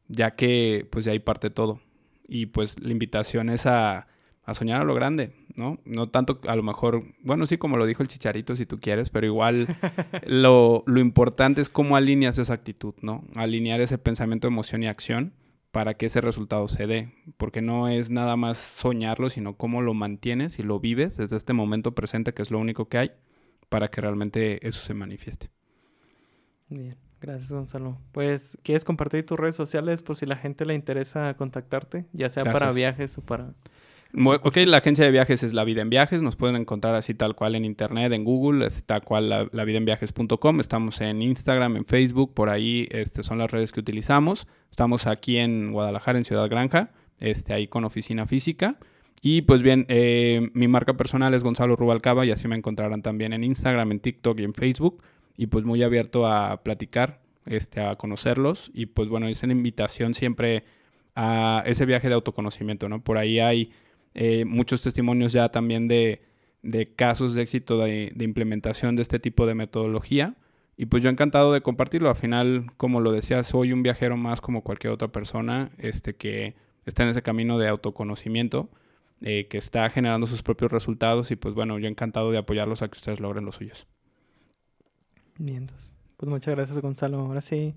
[0.07, 1.81] ya que pues de ahí parte todo.
[2.27, 4.07] Y pues la invitación es a
[4.43, 5.79] a soñar a lo grande, ¿no?
[5.85, 9.09] No tanto a lo mejor, bueno, sí, como lo dijo el chicharito, si tú quieres,
[9.09, 9.67] pero igual
[10.25, 13.23] lo, lo importante es cómo alineas esa actitud, ¿no?
[13.35, 15.33] Alinear ese pensamiento, emoción y acción
[15.71, 19.93] para que ese resultado se dé, porque no es nada más soñarlo, sino cómo lo
[19.93, 23.11] mantienes y lo vives desde este momento presente, que es lo único que hay,
[23.69, 25.49] para que realmente eso se manifieste.
[26.67, 27.97] Bien, gracias Gonzalo.
[28.11, 32.43] Pues, ¿quieres compartir tus redes sociales por si la gente le interesa contactarte, ya sea
[32.43, 33.53] para viajes o para...
[34.13, 36.21] Ok, la agencia de viajes es La Vida en Viajes.
[36.21, 39.49] Nos pueden encontrar así tal cual en internet, en Google, tal cual la.
[40.59, 44.47] Estamos en Instagram, en Facebook, por ahí este, son las redes que utilizamos.
[44.69, 48.77] Estamos aquí en Guadalajara, en Ciudad Granja, este, ahí con oficina física.
[49.21, 53.31] Y pues bien, eh, mi marca personal es Gonzalo Rubalcaba y así me encontrarán también
[53.31, 55.01] en Instagram, en TikTok y en Facebook.
[55.37, 58.71] Y pues muy abierto a platicar, este, a conocerlos.
[58.73, 60.65] Y pues bueno, es una invitación siempre
[61.15, 63.01] a ese viaje de autoconocimiento, ¿no?
[63.03, 63.71] Por ahí hay
[64.13, 66.21] eh, muchos testimonios ya también de,
[66.95, 70.35] casos de éxito de, implementación de este tipo de metodología.
[70.77, 72.09] Y pues yo encantado de compartirlo.
[72.09, 76.55] Al final, como lo decía, soy un viajero más como cualquier otra persona este, que
[76.85, 78.69] está en ese camino de autoconocimiento,
[79.21, 81.29] eh, que está generando sus propios resultados.
[81.31, 83.85] Y pues bueno, yo encantado de apoyarlos a que ustedes logren los suyos.
[85.37, 85.67] Bien,
[86.17, 87.19] pues muchas gracias Gonzalo.
[87.19, 87.75] Ahora sí,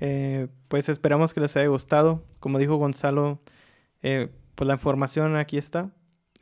[0.00, 2.24] eh, pues esperamos que les haya gustado.
[2.40, 3.40] Como dijo Gonzalo,
[4.02, 5.92] eh, pues la información aquí está.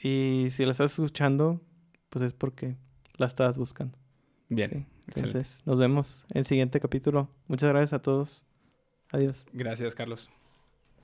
[0.03, 1.61] Y si la estás escuchando,
[2.09, 2.77] pues es porque
[3.19, 3.99] la estás buscando.
[4.49, 4.87] Bien.
[5.14, 7.29] Entonces, nos vemos en el siguiente capítulo.
[7.47, 8.45] Muchas gracias a todos.
[9.12, 9.45] Adiós.
[9.53, 10.31] Gracias, Carlos.